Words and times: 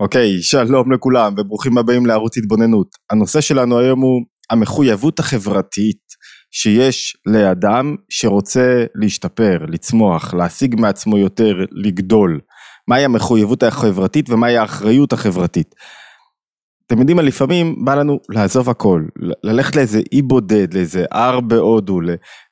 אוקיי, 0.00 0.42
שלום 0.42 0.92
לכולם 0.92 1.34
וברוכים 1.36 1.78
הבאים 1.78 2.06
לערוץ 2.06 2.38
התבוננות. 2.38 2.86
הנושא 3.10 3.40
שלנו 3.40 3.78
היום 3.78 4.00
הוא 4.00 4.22
המחויבות 4.50 5.18
החברתית 5.18 6.00
שיש 6.50 7.16
לאדם 7.26 7.96
שרוצה 8.08 8.84
להשתפר, 8.94 9.58
לצמוח, 9.68 10.34
להשיג 10.34 10.80
מעצמו 10.80 11.18
יותר, 11.18 11.54
לגדול. 11.72 12.40
מהי 12.88 13.04
המחויבות 13.04 13.62
החברתית 13.62 14.30
ומהי 14.30 14.56
האחריות 14.56 15.12
החברתית. 15.12 15.74
אתם 16.86 16.98
יודעים 16.98 17.16
מה, 17.16 17.22
לפעמים 17.22 17.84
בא 17.84 17.94
לנו 17.94 18.18
לעזוב 18.28 18.70
הכל, 18.70 19.02
ללכת 19.44 19.76
לאיזה 19.76 20.00
אי 20.12 20.22
בודד, 20.22 20.74
לאיזה 20.74 21.04
הר 21.10 21.40
בהודו, 21.40 22.00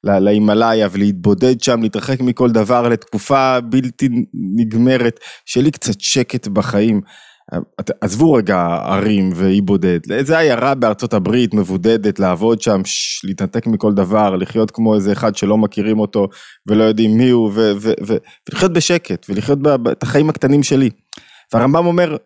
להימאליה 0.05 0.89
ולהתבודד 0.93 1.61
שם, 1.61 1.83
להתרחק 1.83 2.21
מכל 2.21 2.51
דבר 2.51 2.89
לתקופה 2.89 3.61
בלתי 3.61 4.09
נגמרת, 4.57 5.21
שיהיה 5.47 5.65
לי 5.65 5.71
קצת 5.71 6.01
שקט 6.01 6.49
בחיים. 6.49 7.01
עזבו 8.01 8.33
רגע 8.33 8.79
ערים 8.85 9.31
ואי 9.35 9.61
בודד, 9.61 10.01
לאיזה 10.07 10.39
עיירה 10.39 10.75
בארצות 10.75 11.15
הברית 11.15 11.55
מבודדת, 11.55 12.19
לעבוד 12.19 12.63
שם, 12.63 12.81
להתנתק 13.25 13.67
מכל 13.67 13.95
דבר, 13.95 14.37
לחיות 14.37 14.71
כמו 14.71 14.95
איזה 14.95 15.13
אחד 15.13 15.37
שלא 15.37 15.57
מכירים 15.57 15.99
אותו 15.99 16.29
ולא 16.67 16.85
יודעים 16.85 17.19
מי 17.19 17.31
הוא, 17.31 17.53
ולחיות 18.49 18.73
בשקט, 18.73 19.27
ולחיות 19.29 19.59
את 19.93 20.03
החיים 20.03 20.31
הקטנים 20.31 20.63
שלי. 20.63 20.91
והרמב"ם 21.53 21.87
אומר 21.87 22.17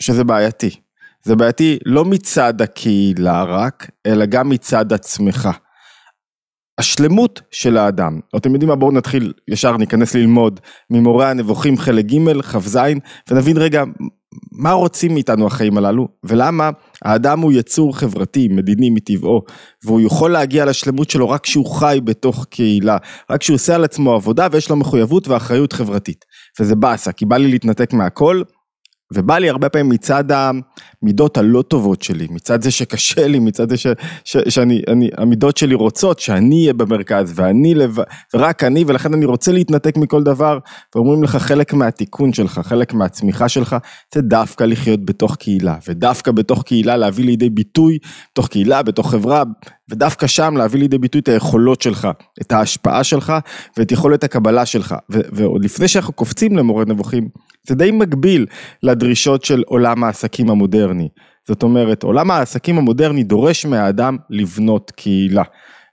שזה 0.00 0.24
בעייתי. 0.24 0.70
זה 1.24 1.36
בעייתי 1.36 1.78
לא 1.84 2.04
מצד 2.04 2.62
הקהילה 2.62 3.42
רק, 3.42 3.90
אלא 4.06 4.26
גם 4.26 4.48
מצד 4.48 4.92
עצמך. 4.92 5.48
השלמות 6.78 7.40
של 7.50 7.76
האדם, 7.76 8.20
אתם 8.36 8.52
יודעים 8.52 8.68
מה 8.68 8.76
בואו 8.76 8.92
נתחיל 8.92 9.32
ישר 9.48 9.76
ניכנס 9.76 10.14
ללמוד 10.14 10.60
ממורה 10.90 11.30
הנבוכים 11.30 11.78
חלק 11.78 12.04
ג' 12.04 12.40
כ"ז 12.42 12.78
ונבין 13.30 13.56
רגע 13.56 13.84
מה 14.52 14.72
רוצים 14.72 15.14
מאיתנו 15.14 15.46
החיים 15.46 15.78
הללו? 15.78 16.08
ולמה 16.24 16.70
האדם 17.04 17.40
הוא 17.40 17.52
יצור 17.52 17.96
חברתי 17.96 18.48
מדיני 18.48 18.90
מטבעו? 18.90 19.42
והוא 19.84 20.00
יכול 20.00 20.32
להגיע 20.32 20.64
לשלמות 20.64 21.10
שלו 21.10 21.28
רק 21.28 21.42
כשהוא 21.42 21.66
חי 21.66 22.00
בתוך 22.04 22.46
קהילה 22.50 22.96
רק 23.30 23.40
כשהוא 23.40 23.54
עושה 23.54 23.74
על 23.74 23.84
עצמו 23.84 24.14
עבודה 24.14 24.48
ויש 24.52 24.70
לו 24.70 24.76
מחויבות 24.76 25.28
ואחריות 25.28 25.72
חברתית. 25.72 26.24
וזה 26.60 26.74
באסה 26.74 27.12
כי 27.12 27.26
בא 27.26 27.36
לי 27.36 27.48
להתנתק 27.48 27.92
מהכל 27.92 28.42
ובא 29.12 29.38
לי 29.38 29.50
הרבה 29.50 29.68
פעמים 29.68 29.88
מצד 29.88 30.24
המידות 31.02 31.38
הלא 31.38 31.62
טובות 31.62 32.02
שלי, 32.02 32.26
מצד 32.30 32.62
זה 32.62 32.70
שקשה 32.70 33.26
לי, 33.26 33.38
מצד 33.38 33.70
זה 33.70 33.76
ש, 33.76 33.86
ש, 34.24 34.36
שאני, 34.48 34.82
אני, 34.88 35.10
המידות 35.16 35.56
שלי 35.56 35.74
רוצות 35.74 36.20
שאני 36.20 36.60
אהיה 36.60 36.72
במרכז 36.72 37.32
ואני 37.34 37.74
לב... 37.74 37.96
ורק 38.34 38.64
אני 38.64 38.84
ולכן 38.86 39.14
אני 39.14 39.24
רוצה 39.24 39.52
להתנתק 39.52 39.96
מכל 39.96 40.22
דבר 40.22 40.58
ואומרים 40.94 41.22
לך 41.22 41.36
חלק 41.36 41.72
מהתיקון 41.72 42.32
שלך, 42.32 42.60
חלק 42.64 42.94
מהצמיחה 42.94 43.48
שלך, 43.48 43.76
זה 44.14 44.22
דווקא 44.22 44.64
לחיות 44.64 45.04
בתוך 45.04 45.36
קהילה 45.36 45.76
ודווקא 45.88 46.32
בתוך 46.32 46.62
קהילה 46.62 46.96
להביא 46.96 47.24
לידי 47.24 47.50
ביטוי, 47.50 47.98
בתוך 48.32 48.48
קהילה, 48.48 48.82
בתוך 48.82 49.10
חברה, 49.10 49.42
ודווקא 49.90 50.26
שם 50.26 50.56
להביא 50.56 50.80
לידי 50.80 50.98
ביטוי 50.98 51.20
את 51.20 51.28
היכולות 51.28 51.82
שלך, 51.82 52.08
את 52.40 52.52
ההשפעה 52.52 53.04
שלך 53.04 53.32
ואת 53.76 53.92
יכולת 53.92 54.24
הקבלה 54.24 54.66
שלך. 54.66 54.94
ועוד 55.08 55.64
לפני 55.64 55.88
שאנחנו 55.88 56.12
קופצים 56.12 56.56
למורה 56.56 56.84
נבוכים 56.84 57.28
זה 57.68 57.74
די 57.74 57.90
מקביל 57.90 58.46
לדרישות 58.82 59.44
של 59.44 59.62
עולם 59.66 60.04
העסקים 60.04 60.50
המודרני. 60.50 61.08
זאת 61.48 61.62
אומרת, 61.62 62.02
עולם 62.02 62.30
העסקים 62.30 62.78
המודרני 62.78 63.24
דורש 63.24 63.66
מהאדם 63.66 64.16
לבנות 64.30 64.90
קהילה. 64.96 65.42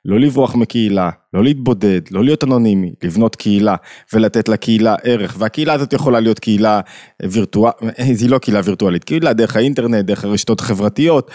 לא 0.06 0.20
לברוח 0.20 0.56
מקהילה, 0.56 1.10
לא 1.34 1.44
להתבודד, 1.44 2.02
לא 2.12 2.24
להיות 2.24 2.44
אנונימי, 2.44 2.94
לבנות 3.04 3.36
קהילה 3.36 3.76
ולתת 4.14 4.50
לקהילה 4.50 4.96
ערך. 5.04 5.36
והקהילה 5.40 5.74
הזאת 5.74 5.94
יכולה 5.94 6.20
להיות 6.20 6.40
קהילה 6.40 6.82
וירטואלית, 7.24 7.80
היא 7.98 8.30
לא 8.30 8.38
קהילה 8.38 8.62
וירטואלית, 8.64 9.04
קהילה 9.04 9.34
דרך 9.34 9.56
האינטרנט, 9.56 10.06
דרך 10.06 10.26
הרשתות 10.26 10.60
החברתיות. 10.60 11.32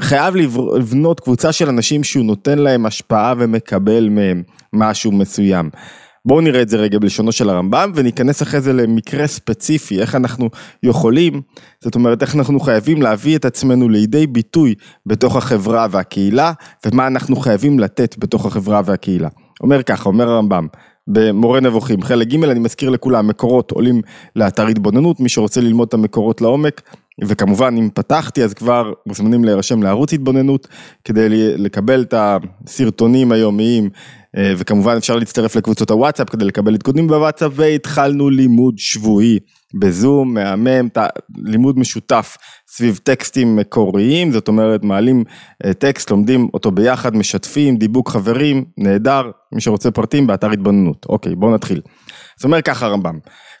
חייב 0.00 0.36
לבנות 0.76 1.20
קבוצה 1.20 1.52
של 1.52 1.68
אנשים 1.68 2.04
שהוא 2.04 2.24
נותן 2.24 2.58
להם 2.58 2.86
השפעה 2.86 3.34
ומקבל 3.38 4.08
מהם 4.08 4.42
משהו 4.72 5.12
מסוים. 5.12 5.70
בואו 6.28 6.40
נראה 6.40 6.62
את 6.62 6.68
זה 6.68 6.76
רגע 6.76 6.98
בלשונו 6.98 7.32
של 7.32 7.50
הרמב"ם 7.50 7.92
וניכנס 7.94 8.42
אחרי 8.42 8.60
זה 8.60 8.72
למקרה 8.72 9.26
ספציפי, 9.26 10.00
איך 10.00 10.14
אנחנו 10.14 10.48
יכולים, 10.82 11.40
זאת 11.80 11.94
אומרת 11.94 12.22
איך 12.22 12.36
אנחנו 12.36 12.60
חייבים 12.60 13.02
להביא 13.02 13.36
את 13.36 13.44
עצמנו 13.44 13.88
לידי 13.88 14.26
ביטוי 14.26 14.74
בתוך 15.06 15.36
החברה 15.36 15.86
והקהילה 15.90 16.52
ומה 16.86 17.06
אנחנו 17.06 17.36
חייבים 17.36 17.78
לתת 17.78 18.14
בתוך 18.18 18.46
החברה 18.46 18.80
והקהילה. 18.84 19.28
אומר 19.60 19.82
ככה, 19.82 20.08
אומר 20.08 20.28
הרמב"ם, 20.28 20.66
במורה 21.06 21.60
נבוכים, 21.60 22.02
חלק 22.02 22.28
ג' 22.28 22.44
אני 22.44 22.60
מזכיר 22.60 22.90
לכולם, 22.90 23.28
מקורות 23.28 23.70
עולים 23.70 24.00
לאתר 24.36 24.66
התבוננות, 24.66 25.20
מי 25.20 25.28
שרוצה 25.28 25.60
ללמוד 25.60 25.88
את 25.88 25.94
המקורות 25.94 26.40
לעומק, 26.40 26.80
וכמובן 27.24 27.74
אם 27.78 27.88
פתחתי 27.94 28.44
אז 28.44 28.54
כבר 28.54 28.92
מוזמנים 29.06 29.44
להירשם 29.44 29.82
לערוץ 29.82 30.12
התבוננות 30.12 30.68
כדי 31.04 31.28
לקבל 31.56 32.02
את 32.02 32.14
הסרטונים 32.16 33.32
היומיים 33.32 33.90
וכמובן 34.36 34.96
אפשר 34.96 35.16
להצטרף 35.16 35.56
לקבוצות 35.56 35.90
הוואטסאפ 35.90 36.30
כדי 36.30 36.44
לקבל 36.44 36.74
עדכונים 36.74 37.06
בוואטסאפ 37.06 37.52
והתחלנו 37.54 38.30
לימוד 38.30 38.74
שבועי 38.78 39.38
בזום 39.74 40.34
מהמם, 40.34 40.88
לימוד 41.36 41.78
משותף 41.78 42.36
סביב 42.68 43.00
טקסטים 43.02 43.56
מקוריים, 43.56 44.32
זאת 44.32 44.48
אומרת 44.48 44.84
מעלים 44.84 45.24
אה, 45.64 45.74
טקסט, 45.74 46.10
לומדים 46.10 46.48
אותו 46.54 46.70
ביחד, 46.70 47.16
משתפים, 47.16 47.76
דיבוק 47.76 48.10
חברים, 48.10 48.64
נהדר, 48.78 49.30
מי 49.52 49.60
שרוצה 49.60 49.90
פרטים 49.90 50.26
באתר 50.26 50.50
התבוננות. 50.50 51.06
אוקיי, 51.08 51.34
בואו 51.34 51.54
נתחיל. 51.54 51.80
זאת 52.36 52.44
אומרת 52.44 52.64
ככה 52.64 52.86
הרמב"ם, 52.86 53.18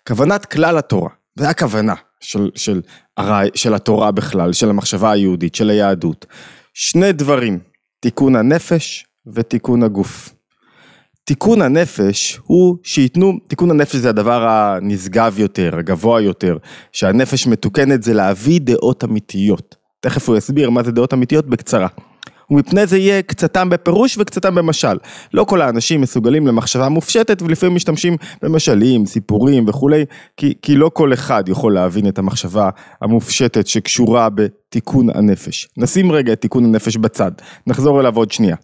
כוונת 0.08 0.46
כלל 0.46 0.78
התורה, 0.78 1.10
זה 1.38 1.48
הכוונה 1.48 1.94
של, 2.20 2.50
של, 2.54 2.80
של, 3.18 3.24
של 3.54 3.74
התורה 3.74 4.10
בכלל, 4.10 4.52
של 4.52 4.70
המחשבה 4.70 5.10
היהודית, 5.10 5.54
של 5.54 5.70
היהדות. 5.70 6.26
שני 6.74 7.12
דברים, 7.12 7.58
תיקון 8.00 8.36
הנפש 8.36 9.06
ותיקון 9.34 9.82
הגוף. 9.82 10.37
תיקון 11.28 11.62
הנפש 11.62 12.40
הוא 12.44 12.76
שייתנו, 12.82 13.32
תיקון 13.46 13.70
הנפש 13.70 13.96
זה 13.96 14.08
הדבר 14.08 14.48
הנשגב 14.48 15.34
יותר, 15.38 15.78
הגבוה 15.78 16.20
יותר, 16.20 16.56
שהנפש 16.92 17.46
מתוקנת 17.46 18.02
זה 18.02 18.14
להביא 18.14 18.60
דעות 18.60 19.04
אמיתיות. 19.04 19.76
תכף 20.00 20.28
הוא 20.28 20.36
יסביר 20.36 20.70
מה 20.70 20.82
זה 20.82 20.92
דעות 20.92 21.14
אמיתיות 21.14 21.46
בקצרה. 21.46 21.88
ומפני 22.50 22.86
זה 22.86 22.98
יהיה 22.98 23.22
קצתם 23.22 23.68
בפירוש 23.70 24.18
וקצתם 24.18 24.54
במשל. 24.54 24.98
לא 25.34 25.44
כל 25.44 25.60
האנשים 25.60 26.00
מסוגלים 26.00 26.46
למחשבה 26.46 26.88
מופשטת 26.88 27.42
ולפעמים 27.42 27.76
משתמשים 27.76 28.16
במשלים, 28.42 29.06
סיפורים 29.06 29.68
וכולי, 29.68 30.04
כי, 30.36 30.54
כי 30.62 30.76
לא 30.76 30.90
כל 30.94 31.12
אחד 31.12 31.48
יכול 31.48 31.74
להבין 31.74 32.08
את 32.08 32.18
המחשבה 32.18 32.70
המופשטת 33.02 33.66
שקשורה 33.66 34.28
בתיקון 34.30 35.06
הנפש. 35.14 35.68
נשים 35.76 36.12
רגע 36.12 36.32
את 36.32 36.40
תיקון 36.40 36.64
הנפש 36.64 36.96
בצד, 36.96 37.32
נחזור 37.66 38.00
אליו 38.00 38.16
עוד 38.16 38.32
שנייה. 38.32 38.56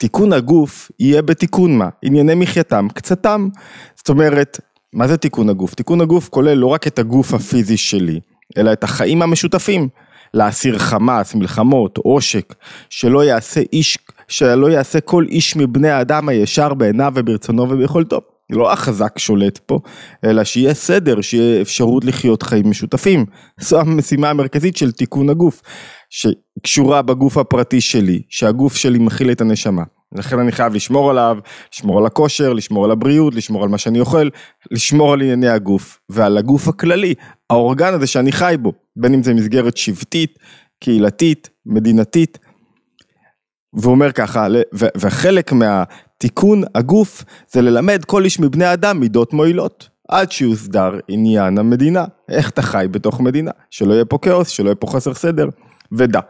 תיקון 0.00 0.32
הגוף 0.32 0.90
יהיה 1.00 1.22
בתיקון 1.22 1.78
מה? 1.78 1.88
ענייני 2.02 2.34
מחייתם, 2.34 2.86
קצתם. 2.94 3.48
זאת 3.96 4.08
אומרת, 4.08 4.60
מה 4.92 5.08
זה 5.08 5.16
תיקון 5.16 5.48
הגוף? 5.48 5.74
תיקון 5.74 6.00
הגוף 6.00 6.28
כולל 6.28 6.54
לא 6.54 6.66
רק 6.66 6.86
את 6.86 6.98
הגוף 6.98 7.34
הפיזי 7.34 7.76
שלי, 7.76 8.20
אלא 8.58 8.72
את 8.72 8.84
החיים 8.84 9.22
המשותפים. 9.22 9.88
להסיר 10.34 10.78
חמאס, 10.78 11.34
מלחמות, 11.34 11.98
עושק, 11.98 12.54
שלא 12.90 13.24
יעשה 13.24 13.60
איש, 13.72 13.98
שלא 14.28 14.70
יעשה 14.70 15.00
כל 15.00 15.24
איש 15.28 15.56
מבני 15.56 15.90
האדם 15.90 16.28
הישר 16.28 16.74
בעיניו 16.74 17.12
וברצונו 17.14 17.70
וביכולתו. 17.70 18.20
לא 18.52 18.72
החזק 18.72 19.18
שולט 19.18 19.58
פה, 19.58 19.78
אלא 20.24 20.44
שיהיה 20.44 20.74
סדר, 20.74 21.20
שיהיה 21.20 21.62
אפשרות 21.62 22.04
לחיות 22.04 22.42
חיים 22.42 22.70
משותפים. 22.70 23.26
זו 23.60 23.80
המשימה 23.80 24.30
המרכזית 24.30 24.76
של 24.76 24.92
תיקון 24.92 25.28
הגוף. 25.28 25.62
שקשורה 26.10 27.02
בגוף 27.02 27.38
הפרטי 27.38 27.80
שלי, 27.80 28.22
שהגוף 28.28 28.76
שלי 28.76 28.98
מכיל 28.98 29.30
את 29.30 29.40
הנשמה. 29.40 29.82
לכן 30.12 30.38
אני 30.38 30.52
חייב 30.52 30.74
לשמור 30.74 31.10
עליו, 31.10 31.38
לשמור 31.74 31.98
על 31.98 32.06
הכושר, 32.06 32.52
לשמור 32.52 32.84
על 32.84 32.90
הבריאות, 32.90 33.34
לשמור 33.34 33.62
על 33.62 33.68
מה 33.68 33.78
שאני 33.78 34.00
אוכל, 34.00 34.28
לשמור 34.70 35.12
על 35.12 35.20
ענייני 35.20 35.48
הגוף, 35.48 36.00
ועל 36.08 36.38
הגוף 36.38 36.68
הכללי, 36.68 37.14
האורגן 37.50 37.94
הזה 37.94 38.06
שאני 38.06 38.32
חי 38.32 38.54
בו, 38.60 38.72
בין 38.96 39.14
אם 39.14 39.22
זה 39.22 39.34
מסגרת 39.34 39.76
שבטית, 39.76 40.38
קהילתית, 40.80 41.50
מדינתית. 41.66 42.38
והוא 43.74 43.92
אומר 43.92 44.12
ככה, 44.12 44.46
וחלק 44.72 45.52
מהתיקון 46.20 46.62
הגוף 46.74 47.24
זה 47.52 47.62
ללמד 47.62 48.04
כל 48.04 48.24
איש 48.24 48.40
מבני 48.40 48.72
אדם 48.72 49.00
מידות 49.00 49.32
מועילות. 49.32 49.88
עד 50.08 50.32
שיוסדר 50.32 50.90
עניין 51.08 51.58
המדינה, 51.58 52.04
איך 52.28 52.50
אתה 52.50 52.62
חי 52.62 52.86
בתוך 52.90 53.20
מדינה, 53.20 53.50
שלא 53.70 53.94
יהיה 53.94 54.04
פה 54.04 54.18
כאוס, 54.18 54.48
שלא 54.48 54.66
יהיה 54.68 54.74
פה 54.74 54.86
חסר 54.86 55.14
סדר. 55.14 55.48
ודע 55.92 56.20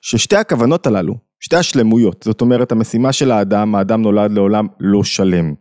ששתי 0.00 0.36
הכוונות 0.36 0.86
הללו, 0.86 1.14
שתי 1.40 1.56
השלמויות, 1.56 2.22
זאת 2.22 2.40
אומרת 2.40 2.72
המשימה 2.72 3.12
של 3.12 3.30
האדם, 3.30 3.74
האדם 3.74 4.02
נולד 4.02 4.32
לעולם 4.32 4.66
לא 4.80 5.04
שלם. 5.04 5.54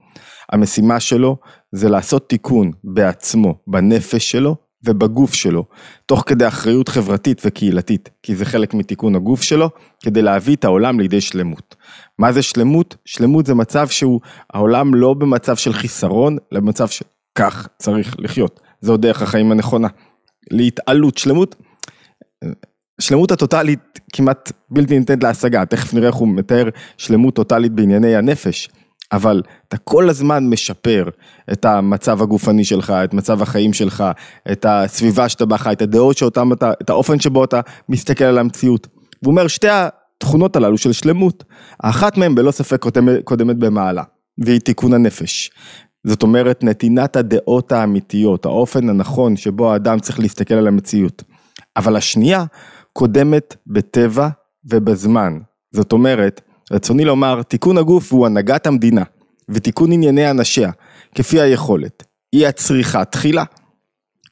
המשימה 0.51 0.99
שלו 0.99 1.37
זה 1.71 1.89
לעשות 1.89 2.29
תיקון 2.29 2.71
בעצמו, 2.83 3.55
בנפש 3.67 4.31
שלו 4.31 4.55
ובגוף 4.85 5.33
שלו, 5.33 5.65
תוך 6.05 6.23
כדי 6.25 6.47
אחריות 6.47 6.89
חברתית 6.89 7.41
וקהילתית, 7.45 8.09
כי 8.23 8.35
זה 8.35 8.45
חלק 8.45 8.73
מתיקון 8.73 9.15
הגוף 9.15 9.41
שלו, 9.41 9.69
כדי 10.03 10.21
להביא 10.21 10.55
את 10.55 10.65
העולם 10.65 10.99
לידי 10.99 11.21
שלמות. 11.21 11.75
מה 12.19 12.31
זה 12.31 12.41
שלמות? 12.41 12.95
שלמות 13.05 13.45
זה 13.45 13.53
מצב 13.53 13.87
שהוא, 13.87 14.21
העולם 14.53 14.95
לא 14.95 15.13
במצב 15.13 15.55
של 15.55 15.73
חיסרון, 15.73 16.37
אלא 16.53 16.61
במצב 16.61 16.87
שכך 16.87 17.67
צריך 17.77 18.15
לחיות. 18.19 18.59
זו 18.81 18.97
דרך 18.97 19.21
החיים 19.21 19.51
הנכונה. 19.51 19.87
להתעלות, 20.51 21.17
שלמות, 21.17 21.55
שלמות 23.01 23.31
הטוטלית 23.31 23.99
כמעט 24.13 24.51
בלתי 24.69 24.99
ניתנת 24.99 25.23
להשגה, 25.23 25.65
תכף 25.65 25.93
נראה 25.93 26.07
איך 26.07 26.15
הוא 26.15 26.27
מתאר 26.27 26.69
שלמות 26.97 27.35
טוטלית 27.35 27.71
בענייני 27.71 28.15
הנפש, 28.15 28.69
אבל 29.13 29.41
אתה 29.67 29.77
כל 29.77 30.09
הזמן 30.09 30.49
משפר 30.49 31.09
את 31.51 31.65
המצב 31.65 32.21
הגופני 32.21 32.65
שלך, 32.65 32.93
את 33.03 33.13
מצב 33.13 33.41
החיים 33.41 33.73
שלך, 33.73 34.03
את 34.51 34.65
הסביבה 34.69 35.29
שאתה 35.29 35.45
בה 35.45 35.57
חי, 35.57 35.71
את 35.71 35.81
הדעות 35.81 36.17
שאותם 36.17 36.53
אתה, 36.53 36.71
את 36.81 36.89
האופן 36.89 37.19
שבו 37.19 37.43
אתה 37.43 37.61
מסתכל 37.89 38.23
על 38.23 38.37
המציאות. 38.37 38.87
והוא 39.21 39.31
אומר 39.31 39.47
שתי 39.47 39.67
התכונות 39.69 40.55
הללו 40.55 40.77
של 40.77 40.91
שלמות, 40.91 41.43
האחת 41.83 42.17
מהן 42.17 42.35
בלא 42.35 42.51
ספק 42.51 42.81
קודמת, 42.81 43.23
קודמת 43.23 43.57
במעלה, 43.57 44.03
והיא 44.37 44.59
תיקון 44.59 44.93
הנפש. 44.93 45.51
זאת 46.07 46.23
אומרת 46.23 46.63
נתינת 46.63 47.15
הדעות 47.15 47.71
האמיתיות, 47.71 48.45
האופן 48.45 48.89
הנכון 48.89 49.35
שבו 49.35 49.73
האדם 49.73 49.99
צריך 49.99 50.19
להסתכל 50.19 50.53
על 50.53 50.67
המציאות. 50.67 51.23
אבל 51.77 51.95
השנייה 51.95 52.45
קודמת 52.93 53.55
בטבע 53.67 54.29
ובזמן. 54.65 55.39
זאת 55.71 55.91
אומרת, 55.91 56.41
רצוני 56.71 57.05
לומר, 57.05 57.41
תיקון 57.43 57.77
הגוף 57.77 58.13
הוא 58.13 58.25
הנהגת 58.25 58.67
המדינה 58.67 59.03
ותיקון 59.49 59.91
ענייני 59.91 60.31
אנשיה, 60.31 60.71
כפי 61.15 61.41
היכולת. 61.41 62.03
היא 62.31 62.47
הצריכה 62.47 63.05
תחילה. 63.05 63.43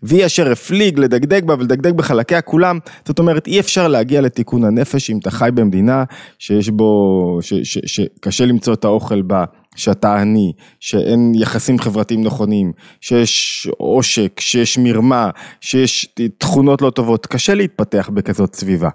והיא 0.04 0.25
אשר 0.25 0.51
הפליג 0.51 1.00
לדגדג 1.00 1.45
בה 1.45 1.54
ולדגדג 1.54 1.94
בחלקיה 1.94 2.42
כולם, 2.42 2.80
זאת 3.06 3.19
אומרת 3.19 3.48
אי 3.48 3.60
אפשר 3.60 3.88
להגיע 3.88 4.22
לתיקון 4.22 4.63
הנפש 4.63 5.10
אם 5.10 5.18
אתה 5.18 5.31
חי 5.31 5.50
במדינה 5.54 6.04
שיש 6.39 6.69
בו, 6.69 7.39
שקשה 7.86 8.45
למצוא 8.45 8.74
את 8.74 8.86
האוכל 8.86 9.22
בה, 9.22 9.45
שאתה 9.75 10.22
עני, 10.22 10.54
שאין 10.80 11.31
יחסים 11.36 11.80
חברתיים 11.80 12.24
נכונים, 12.24 12.72
שיש 13.01 13.68
עושק, 13.77 14.39
שיש 14.39 14.77
מרמה, 14.77 15.30
שיש 15.62 16.16
תכונות 16.38 16.81
לא 16.81 16.89
טובות, 16.89 17.25
קשה 17.25 17.54
להתפתח 17.54 18.10
בכזאת 18.13 18.56
סביבה. 18.56 18.89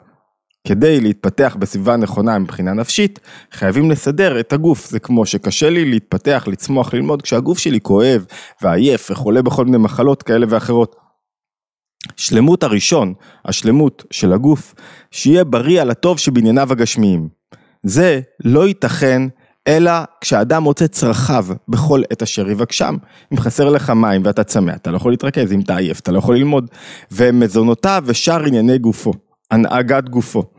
כדי 0.67 1.01
להתפתח 1.01 1.57
בסביבה 1.59 1.97
נכונה 1.97 2.39
מבחינה 2.39 2.73
נפשית, 2.73 3.21
חייבים 3.53 3.91
לסדר 3.91 4.41
את 4.41 4.53
הגוף. 4.53 4.91
זה 4.91 4.99
כמו 4.99 5.27
שקשה 5.27 5.71
לי 5.71 5.85
להתפתח, 5.85 6.45
לצמוח, 6.47 6.95
ללמוד, 6.95 7.23
כשהגוף 7.23 7.59
שלי 7.59 7.81
כואב 7.81 8.27
ועייף 8.63 9.11
וחולה 9.11 9.43
בכל 9.43 9.65
מיני 9.65 9.77
מחלות 9.77 10.23
כאלה 10.23 10.47
ואחרות. 10.49 10.97
שלמות 12.17 12.63
הראשון, 12.63 13.15
השלמות 13.45 14.05
של 14.11 14.33
הגוף, 14.33 14.75
שיהיה 15.11 15.45
בריא 15.45 15.83
על 15.83 15.91
הטוב 15.91 16.19
שבענייניו 16.19 16.73
הגשמיים. 16.73 17.29
זה 17.83 18.21
לא 18.45 18.69
ייתכן 18.69 19.23
אלא 19.69 19.93
כשאדם 20.21 20.63
מוצא 20.63 20.87
צרכיו 20.87 21.47
בכל 21.69 22.03
עת 22.11 22.23
אשר 22.23 22.51
יבקשם. 22.51 22.97
אם 23.33 23.39
חסר 23.39 23.69
לך 23.69 23.91
מים 23.91 24.23
ואתה 24.25 24.45
צמא, 24.45 24.73
אתה 24.73 24.91
לא 24.91 24.97
יכול 24.97 25.13
להתרכז, 25.13 25.53
אם 25.53 25.61
אתה 25.61 25.77
עייף, 25.77 26.01
אתה 26.01 26.13
לא 26.13 26.19
יכול 26.19 26.37
ללמוד. 26.37 26.71
ומזונותיו 27.13 28.03
ושאר 28.07 28.45
ענייני 28.45 28.79
גופו, 28.79 29.13
הנהגת 29.51 30.09
גופו. 30.09 30.56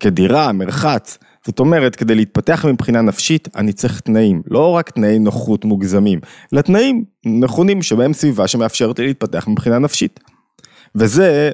כדירה, 0.00 0.52
מרחץ, 0.52 1.18
זאת 1.46 1.60
אומרת, 1.60 1.96
כדי 1.96 2.14
להתפתח 2.14 2.64
מבחינה 2.64 3.02
נפשית, 3.02 3.48
אני 3.56 3.72
צריך 3.72 4.00
תנאים, 4.00 4.42
לא 4.46 4.70
רק 4.70 4.90
תנאי 4.90 5.18
נוחות 5.18 5.64
מוגזמים, 5.64 6.20
אלא 6.54 6.60
תנאים 6.60 7.04
נכונים 7.24 7.82
שבהם 7.82 8.12
סביבה 8.12 8.48
שמאפשרת 8.48 8.98
לי 8.98 9.06
להתפתח 9.06 9.48
מבחינה 9.48 9.78
נפשית. 9.78 10.20
וזה 10.94 11.50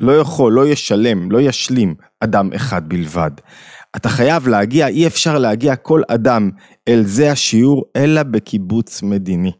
לא 0.00 0.18
יכול, 0.18 0.52
לא 0.52 0.66
ישלם, 0.66 1.30
לא 1.30 1.40
ישלים 1.40 1.94
אדם 2.20 2.50
אחד 2.56 2.88
בלבד. 2.88 3.30
אתה 3.96 4.08
חייב 4.08 4.48
להגיע, 4.48 4.86
אי 4.86 5.06
אפשר 5.06 5.38
להגיע 5.38 5.76
כל 5.76 6.02
אדם 6.08 6.50
אל 6.88 7.02
זה 7.04 7.32
השיעור, 7.32 7.84
אלא 7.96 8.22
בקיבוץ 8.22 9.02
מדיני. 9.02 9.52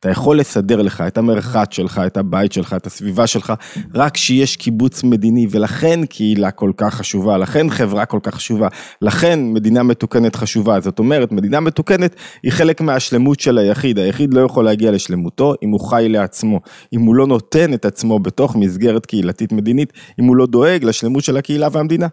אתה 0.00 0.10
יכול 0.10 0.38
לסדר 0.38 0.82
לך 0.82 1.00
את 1.00 1.18
המרחץ 1.18 1.74
שלך, 1.74 2.00
את 2.06 2.16
הבית 2.16 2.52
שלך, 2.52 2.74
את 2.76 2.86
הסביבה 2.86 3.26
שלך, 3.26 3.52
רק 3.94 4.14
כשיש 4.14 4.56
קיבוץ 4.56 5.04
מדיני, 5.04 5.46
ולכן 5.50 6.06
קהילה 6.06 6.50
כל 6.50 6.72
כך 6.76 6.94
חשובה, 6.94 7.38
לכן 7.38 7.70
חברה 7.70 8.04
כל 8.04 8.18
כך 8.22 8.34
חשובה, 8.34 8.68
לכן 9.02 9.40
מדינה 9.52 9.82
מתוקנת 9.82 10.36
חשובה. 10.36 10.80
זאת 10.80 10.98
אומרת, 10.98 11.32
מדינה 11.32 11.60
מתוקנת 11.60 12.16
היא 12.42 12.52
חלק 12.52 12.80
מהשלמות 12.80 13.40
של 13.40 13.58
היחיד. 13.58 13.98
היחיד 13.98 14.34
לא 14.34 14.40
יכול 14.40 14.64
להגיע 14.64 14.90
לשלמותו 14.90 15.54
אם 15.62 15.70
הוא 15.70 15.80
חי 15.80 16.06
לעצמו, 16.08 16.60
אם 16.92 17.00
הוא 17.00 17.14
לא 17.14 17.26
נותן 17.26 17.74
את 17.74 17.84
עצמו 17.84 18.18
בתוך 18.18 18.56
מסגרת 18.56 19.06
קהילתית 19.06 19.52
מדינית, 19.52 19.92
אם 20.20 20.24
הוא 20.24 20.36
לא 20.36 20.46
דואג 20.46 20.84
לשלמות 20.84 21.24
של 21.24 21.36
הקהילה 21.36 21.68
והמדינה. 21.72 22.06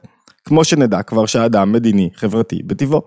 כמו 0.45 0.63
שנדע 0.63 1.01
כבר 1.01 1.25
שהאדם 1.25 1.72
מדיני, 1.72 2.10
חברתי, 2.16 2.60
בטבעו. 2.66 3.01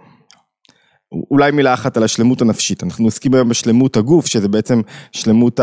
אולי 1.30 1.50
מילה 1.50 1.74
אחת 1.74 1.96
על 1.96 2.02
השלמות 2.02 2.42
הנפשית, 2.42 2.84
אנחנו 2.84 3.04
עוסקים 3.04 3.34
היום 3.34 3.48
בשלמות 3.48 3.96
הגוף, 3.96 4.26
שזה 4.26 4.48
בעצם 4.48 4.80
שלמות 5.12 5.60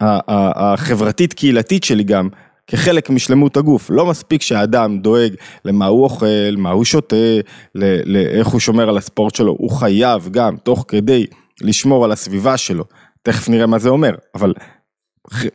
החברתית 0.00 1.32
קהילתית 1.32 1.84
שלי 1.84 2.04
גם, 2.04 2.28
כחלק 2.66 3.10
משלמות 3.10 3.56
הגוף. 3.56 3.90
לא 3.90 4.06
מספיק 4.06 4.42
שהאדם 4.42 4.98
דואג 4.98 5.34
למה 5.64 5.86
הוא 5.86 6.04
אוכל, 6.04 6.56
מה 6.56 6.70
הוא 6.70 6.84
שותה, 6.84 7.16
לאיך 8.04 8.46
הוא 8.46 8.60
שומר 8.60 8.88
על 8.88 8.96
הספורט 8.96 9.34
שלו, 9.34 9.56
הוא 9.58 9.70
חייב 9.70 10.28
גם, 10.28 10.56
תוך 10.56 10.84
כדי, 10.88 11.26
לשמור 11.60 12.04
על 12.04 12.12
הסביבה 12.12 12.56
שלו. 12.56 12.84
תכף 13.22 13.48
נראה 13.48 13.66
מה 13.66 13.78
זה 13.78 13.88
אומר, 13.88 14.14
אבל 14.34 14.54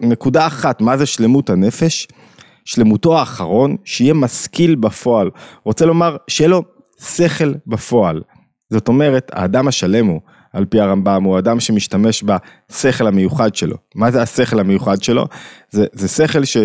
נקודה 0.02 0.48
אחת, 0.48 0.81
מה 0.81 0.98
זה 0.98 1.06
שלמות 1.06 1.50
הנפש? 1.50 2.08
שלמותו 2.66 3.19
האחרון, 3.19 3.75
שיהיה 3.84 4.14
משכיל 4.14 4.75
בפועל. 4.75 5.30
רוצה 5.64 5.86
לומר, 5.86 6.18
שיהיה 6.28 6.48
לו 6.48 6.64
שכל 7.02 7.54
בפועל. 7.68 8.22
זאת 8.69 8.88
אומרת, 8.88 9.31
האדם 9.34 9.68
השלם 9.68 10.06
הוא, 10.06 10.22
על 10.54 10.66
פי 10.66 10.80
הרמב"ם, 10.80 11.24
הוא 11.24 11.40
אדם 11.40 11.60
שמשתמש 11.60 12.24
בשכל 12.24 13.08
המיוחד 13.08 13.56
שלו. 13.56 13.78
מה 13.96 14.12
זה 14.12 14.22
השכל 14.22 14.60
המיוחד 14.60 15.04
שלו? 15.04 15.25
זה, 15.69 15.86
זה 15.94 16.08
שכל 16.08 16.46
ש... 16.46 16.58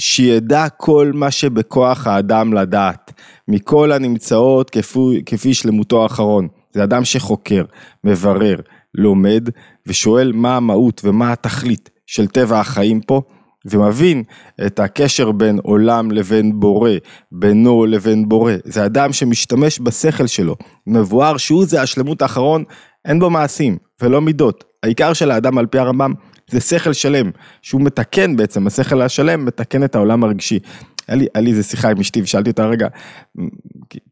שידע 0.00 0.68
כל 0.68 1.10
מה 1.14 1.30
שבכוח 1.30 2.06
האדם 2.06 2.52
לדעת, 2.52 3.12
מכל 3.48 3.92
הנמצאות 3.92 4.70
כפי, 4.70 5.22
כפי 5.26 5.54
שלמותו 5.54 6.02
האחרון. 6.02 6.48
זה 6.74 6.84
אדם 6.84 7.04
שחוקר, 7.04 7.64
מברר, 8.04 8.56
לומד 8.94 9.48
ושואל 9.86 10.32
מה 10.32 10.56
המהות 10.56 11.00
ומה 11.04 11.32
התכלית 11.32 11.90
של 12.06 12.26
טבע 12.26 12.60
החיים 12.60 13.00
פה, 13.00 13.22
ומבין 13.64 14.22
את 14.66 14.80
הקשר 14.80 15.32
בין 15.32 15.58
עולם 15.62 16.10
לבין 16.10 16.60
בורא, 16.60 16.90
בינו 17.32 17.86
לבין 17.86 18.28
בורא. 18.28 18.52
זה 18.64 18.84
אדם 18.84 19.12
שמשתמש 19.12 19.80
בשכל 19.80 20.26
שלו, 20.26 20.56
מבואר 20.86 21.36
שהוא 21.36 21.66
זה 21.66 21.82
השלמות 21.82 22.22
האחרון, 22.22 22.64
אין 23.04 23.18
בו 23.18 23.30
מעשים 23.30 23.78
ולא 24.02 24.20
מידות. 24.20 24.64
העיקר 24.82 25.12
של 25.12 25.30
האדם 25.30 25.58
על 25.58 25.66
פי 25.66 25.78
הרמב"ם 25.78 26.12
זה 26.50 26.60
שכל 26.60 26.92
שלם, 26.92 27.30
שהוא 27.62 27.80
מתקן 27.80 28.36
בעצם, 28.36 28.66
השכל 28.66 29.02
השלם 29.02 29.44
מתקן 29.44 29.84
את 29.84 29.94
העולם 29.94 30.24
הרגשי. 30.24 30.58
היה 31.08 31.16
לי, 31.16 31.26
היה 31.34 31.44
לי 31.44 31.50
איזה 31.50 31.62
שיחה 31.62 31.90
עם 31.90 32.00
אשתי 32.00 32.22
ושאלתי 32.22 32.50
אותה 32.50 32.66
רגע, 32.66 32.88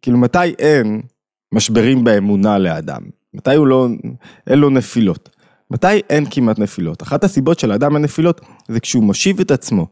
כאילו 0.03 0.19
מתי 0.19 0.39
אין 0.59 1.01
משברים 1.53 2.05
באמונה 2.05 2.59
לאדם? 2.59 3.03
מתי 3.35 3.55
הוא 3.55 3.67
לא, 3.67 3.89
אין 4.47 4.59
לו 4.59 4.71
נפילות? 4.71 5.40
מתי 5.71 6.01
אין 6.11 6.25
כמעט 6.31 6.59
נפילות? 6.59 7.03
אחת 7.03 7.25
הסיבות 7.25 7.59
של 7.59 7.73
האדם 7.73 7.97
הנפילות 7.97 8.41
זה 8.69 8.81
כשהוא 8.81 9.05
מושיב 9.05 9.41
את 9.41 9.51
עצמו, 9.51 9.87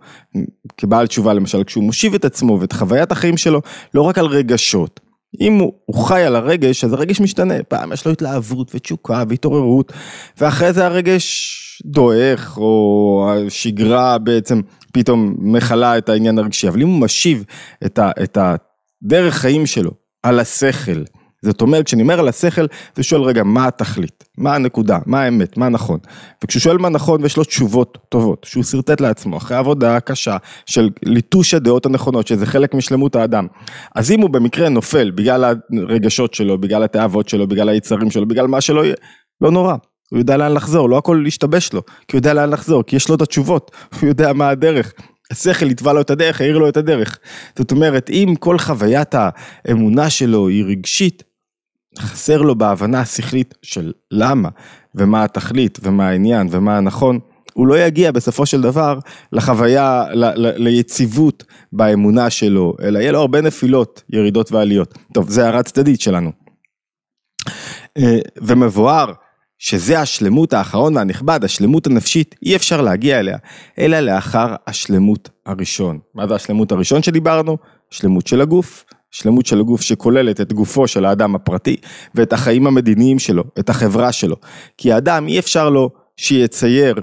כבעל 0.76 1.06
תשובה 1.06 1.32
למשל, 1.32 1.64
כשהוא 1.64 1.84
מושיב 1.84 2.14
את 2.14 2.24
עצמו 2.24 2.60
ואת 2.60 2.72
חוויית 2.72 3.12
החיים 3.12 3.36
שלו, 3.36 3.60
לא 3.94 4.02
רק 4.02 4.18
על 4.18 4.26
רגשות. 4.26 5.00
אם 5.40 5.58
הוא, 5.58 5.72
הוא 5.84 6.04
חי 6.04 6.22
על 6.22 6.36
הרגש, 6.36 6.84
אז 6.84 6.92
הרגש 6.92 7.20
משתנה, 7.20 7.54
פעם 7.68 7.92
יש 7.92 8.06
לו 8.06 8.12
התלהבות 8.12 8.70
ותשוקה 8.74 9.24
והתעוררות, 9.28 9.92
ואחרי 10.40 10.72
זה 10.72 10.86
הרגש 10.86 11.82
דועך, 11.84 12.58
או 12.58 13.30
השגרה 13.46 14.18
בעצם 14.18 14.60
פתאום 14.92 15.34
מכלה 15.38 15.98
את 15.98 16.08
העניין 16.08 16.38
הרגשי, 16.38 16.68
אבל 16.68 16.82
אם 16.82 16.88
הוא 16.88 17.00
משיב 17.00 17.44
את, 17.86 17.98
ה, 17.98 18.10
את 18.22 18.38
הדרך 18.40 19.34
חיים 19.34 19.66
שלו 19.66 19.90
על 20.22 20.40
השכל, 20.40 21.02
זאת 21.42 21.60
אומרת, 21.60 21.86
כשאני 21.86 22.02
אומר 22.02 22.20
על 22.20 22.28
השכל, 22.28 22.66
זה 22.96 23.02
שואל 23.02 23.22
רגע, 23.22 23.42
מה 23.42 23.66
התכלית? 23.66 24.24
מה 24.38 24.54
הנקודה? 24.54 24.98
מה 25.06 25.22
האמת? 25.22 25.56
מה 25.56 25.68
נכון? 25.68 25.98
וכשהוא 26.44 26.60
שואל 26.60 26.78
מה 26.78 26.88
נכון 26.88 27.22
ויש 27.22 27.36
לו 27.36 27.44
תשובות 27.44 27.98
טובות, 28.08 28.46
שהוא 28.48 28.64
שרטט 28.64 29.00
לעצמו, 29.00 29.36
אחרי 29.36 29.56
עבודה 29.56 30.00
קשה 30.00 30.36
של 30.66 30.90
ליטוש 31.02 31.54
הדעות 31.54 31.86
הנכונות, 31.86 32.26
שזה 32.26 32.46
חלק 32.46 32.74
משלמות 32.74 33.16
האדם. 33.16 33.46
אז 33.94 34.10
אם 34.10 34.20
הוא 34.20 34.30
במקרה 34.30 34.68
נופל 34.68 35.10
בגלל 35.10 35.54
הרגשות 35.88 36.34
שלו, 36.34 36.58
בגלל 36.58 36.82
התאוות 36.82 37.28
שלו, 37.28 37.46
בגלל 37.46 37.68
היצרים 37.68 38.10
שלו, 38.10 38.28
בגלל 38.28 38.46
מה 38.46 38.60
שלא 38.60 38.84
יהיה, 38.84 38.94
לא 39.40 39.50
נורא. 39.50 39.74
הוא 40.10 40.18
יודע 40.18 40.36
לאן 40.36 40.52
לחזור, 40.52 40.88
לא 40.88 40.98
הכל 40.98 41.20
להשתבש 41.24 41.72
לו, 41.72 41.82
כי 41.86 42.16
הוא 42.16 42.18
יודע 42.18 42.34
לאן 42.34 42.50
לחזור, 42.50 42.82
כי 42.82 42.96
יש 42.96 43.08
לו 43.08 43.14
את 43.14 43.22
התשובות, 43.22 43.70
הוא 44.00 44.08
יודע 44.08 44.32
מה 44.32 44.48
הדרך. 44.48 44.92
השכל 45.30 45.70
יתבע 45.70 45.92
לו 45.92 46.00
את 46.00 46.10
הדרך, 46.10 46.40
העיר 46.40 46.58
לו 46.58 46.68
את 46.68 46.76
הדרך. 46.76 47.18
זאת 47.58 47.70
אומרת, 47.70 48.10
אם 48.10 48.34
כל 48.38 48.58
חוויית 48.58 49.14
האמונה 49.14 50.10
שלו 50.10 50.48
היא 50.48 50.64
רגשית, 50.64 51.22
חסר 51.98 52.42
לו 52.42 52.54
בהבנה 52.54 53.00
השכלית 53.00 53.54
של 53.62 53.92
למה 54.10 54.48
ומה 54.94 55.24
התכלית 55.24 55.78
ומה 55.82 56.08
העניין 56.08 56.48
ומה 56.50 56.76
הנכון, 56.76 57.18
הוא 57.54 57.66
לא 57.66 57.78
יגיע 57.78 58.12
בסופו 58.12 58.46
של 58.46 58.60
דבר 58.60 58.98
לחוויה, 59.32 60.04
ל, 60.12 60.24
ל, 60.24 60.52
ליציבות 60.56 61.44
באמונה 61.72 62.30
שלו, 62.30 62.76
אלא 62.82 62.98
יהיה 62.98 63.12
לו 63.12 63.20
הרבה 63.20 63.40
נפילות, 63.40 64.02
ירידות 64.10 64.52
ועליות. 64.52 64.94
טוב, 65.14 65.30
זה 65.30 65.44
הערה 65.44 65.62
צדדית 65.62 66.00
שלנו. 66.00 66.32
אה, 67.98 68.18
ומבואר 68.36 69.12
שזה 69.58 70.00
השלמות 70.00 70.52
האחרון 70.52 70.96
והנכבד, 70.96 71.44
השלמות 71.44 71.86
הנפשית, 71.86 72.34
אי 72.42 72.56
אפשר 72.56 72.80
להגיע 72.80 73.20
אליה, 73.20 73.38
אלא 73.78 74.00
לאחר 74.00 74.54
השלמות 74.66 75.28
הראשון. 75.46 75.98
מה 76.14 76.28
זה 76.28 76.34
השלמות 76.34 76.72
הראשון 76.72 77.02
שדיברנו? 77.02 77.56
שלמות 77.90 78.26
של 78.26 78.40
הגוף. 78.40 78.84
שלמות 79.10 79.46
של 79.46 79.60
הגוף 79.60 79.80
שכוללת 79.80 80.40
את 80.40 80.52
גופו 80.52 80.86
של 80.86 81.04
האדם 81.04 81.34
הפרטי 81.34 81.76
ואת 82.14 82.32
החיים 82.32 82.66
המדיניים 82.66 83.18
שלו, 83.18 83.44
את 83.58 83.70
החברה 83.70 84.12
שלו. 84.12 84.36
כי 84.76 84.92
האדם 84.92 85.28
אי 85.28 85.38
אפשר 85.38 85.70
לו 85.70 85.90
שיצייר, 86.16 86.94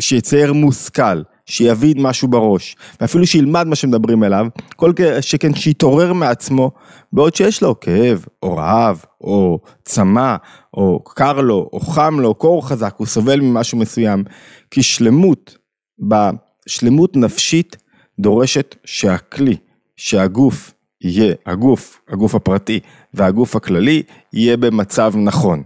שיצייר 0.00 0.52
מושכל, 0.52 1.22
שיבין 1.46 2.02
משהו 2.02 2.28
בראש, 2.28 2.76
ואפילו 3.00 3.26
שילמד 3.26 3.66
מה 3.66 3.76
שמדברים 3.76 4.24
אליו, 4.24 4.46
כל 4.76 4.92
שכן 5.20 5.54
שיתעורר 5.54 6.12
מעצמו, 6.12 6.70
בעוד 7.12 7.34
שיש 7.34 7.62
לו 7.62 7.80
כאב, 7.80 8.24
או 8.42 8.56
רעב, 8.56 9.04
או 9.20 9.58
צמא, 9.84 10.36
או 10.74 11.04
קר 11.04 11.40
לו, 11.40 11.70
או 11.72 11.80
חם 11.80 12.20
לו, 12.20 12.34
קור 12.34 12.68
חזק, 12.68 12.94
הוא 12.96 13.06
סובל 13.06 13.40
ממשהו 13.40 13.78
מסוים, 13.78 14.24
כי 14.70 14.82
שלמות, 14.82 15.58
בשלמות 15.98 17.16
נפשית, 17.16 17.76
דורשת 18.18 18.76
שהכלי, 18.84 19.56
שהגוף 19.96 20.74
יהיה, 21.04 21.34
הגוף, 21.46 22.00
הגוף 22.08 22.34
הפרטי 22.34 22.80
והגוף 23.14 23.56
הכללי, 23.56 24.02
יהיה 24.32 24.56
במצב 24.56 25.12
נכון. 25.16 25.62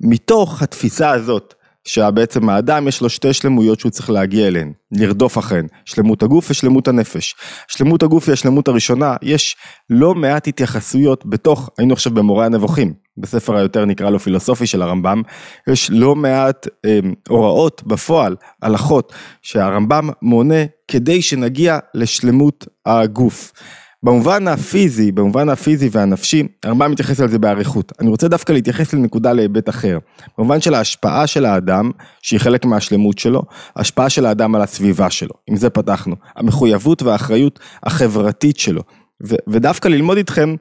מתוך 0.00 0.62
התפיסה 0.62 1.10
הזאת, 1.10 1.54
שבעצם 1.84 2.48
האדם 2.48 2.88
יש 2.88 3.00
לו 3.00 3.08
שתי 3.08 3.32
שלמויות 3.32 3.80
שהוא 3.80 3.90
צריך 3.90 4.10
להגיע 4.10 4.46
אליהן, 4.46 4.72
לרדוף 4.92 5.38
אחריהן, 5.38 5.66
שלמות 5.84 6.22
הגוף 6.22 6.50
ושלמות 6.50 6.88
הנפש. 6.88 7.34
שלמות 7.68 8.02
הגוף 8.02 8.28
היא 8.28 8.32
השלמות 8.32 8.68
הראשונה, 8.68 9.16
יש 9.22 9.56
לא 9.90 10.14
מעט 10.14 10.48
התייחסויות 10.48 11.26
בתוך, 11.26 11.70
היינו 11.78 11.92
עכשיו 11.92 12.14
במורה 12.14 12.46
הנבוכים, 12.46 12.94
בספר 13.16 13.56
היותר 13.56 13.84
נקרא 13.84 14.10
לו 14.10 14.18
פילוסופי 14.18 14.66
של 14.66 14.82
הרמב"ם, 14.82 15.22
יש 15.66 15.90
לא 15.90 16.14
מעט 16.14 16.68
אה, 16.84 16.98
הוראות 17.28 17.82
בפועל, 17.86 18.36
הלכות, 18.62 19.12
שהרמב"ם 19.42 20.08
מונה 20.22 20.64
כדי 20.88 21.22
שנגיע 21.22 21.78
לשלמות 21.94 22.66
הגוף. 22.86 23.52
במובן 24.02 24.48
הפיזי, 24.48 25.12
במובן 25.12 25.48
הפיזי 25.48 25.88
והנפשי, 25.92 26.42
הרמב"ם 26.62 26.90
מתייחס 26.90 27.20
על 27.20 27.28
זה 27.28 27.38
באריכות. 27.38 27.92
אני 28.00 28.08
רוצה 28.08 28.28
דווקא 28.28 28.52
להתייחס 28.52 28.92
לנקודה 28.92 29.32
להיבט 29.32 29.68
אחר. 29.68 29.98
במובן 30.38 30.60
של 30.60 30.74
ההשפעה 30.74 31.26
של 31.26 31.44
האדם, 31.44 31.90
שהיא 32.22 32.40
חלק 32.40 32.64
מהשלמות 32.64 33.18
שלו, 33.18 33.42
השפעה 33.76 34.10
של 34.10 34.26
האדם 34.26 34.54
על 34.54 34.62
הסביבה 34.62 35.10
שלו. 35.10 35.34
עם 35.46 35.56
זה 35.56 35.70
פתחנו. 35.70 36.16
המחויבות 36.36 37.02
והאחריות 37.02 37.58
החברתית 37.82 38.58
שלו. 38.58 38.82
ו- 39.22 39.36
ודווקא 39.48 39.88
ללמוד 39.88 40.16
איתכם 40.16 40.54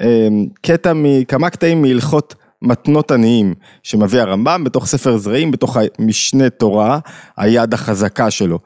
אה, 0.00 0.28
קטע 0.62 0.92
מכמה 0.94 1.50
קטעים 1.50 1.82
מהלכות 1.82 2.34
מתנות 2.62 3.10
עניים 3.10 3.54
שמביא 3.82 4.20
הרמב"ם 4.20 4.64
בתוך 4.64 4.86
ספר 4.86 5.16
זרעים, 5.16 5.50
בתוך 5.50 5.76
משנה 5.98 6.50
תורה, 6.50 6.98
היד 7.36 7.74
החזקה 7.74 8.30
שלו. 8.30 8.58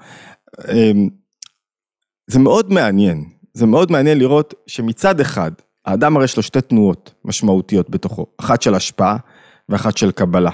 אה, 0.68 0.92
זה 2.26 2.38
מאוד 2.38 2.72
מעניין. 2.72 3.37
זה 3.52 3.66
מאוד 3.66 3.92
מעניין 3.92 4.18
לראות 4.18 4.54
שמצד 4.66 5.20
אחד, 5.20 5.52
האדם 5.84 6.16
הרי 6.16 6.24
יש 6.24 6.36
לו 6.36 6.42
שתי 6.42 6.60
תנועות 6.60 7.14
משמעותיות 7.24 7.90
בתוכו, 7.90 8.26
אחת 8.38 8.62
של 8.62 8.74
השפעה 8.74 9.16
ואחת 9.68 9.96
של 9.96 10.10
קבלה. 10.10 10.50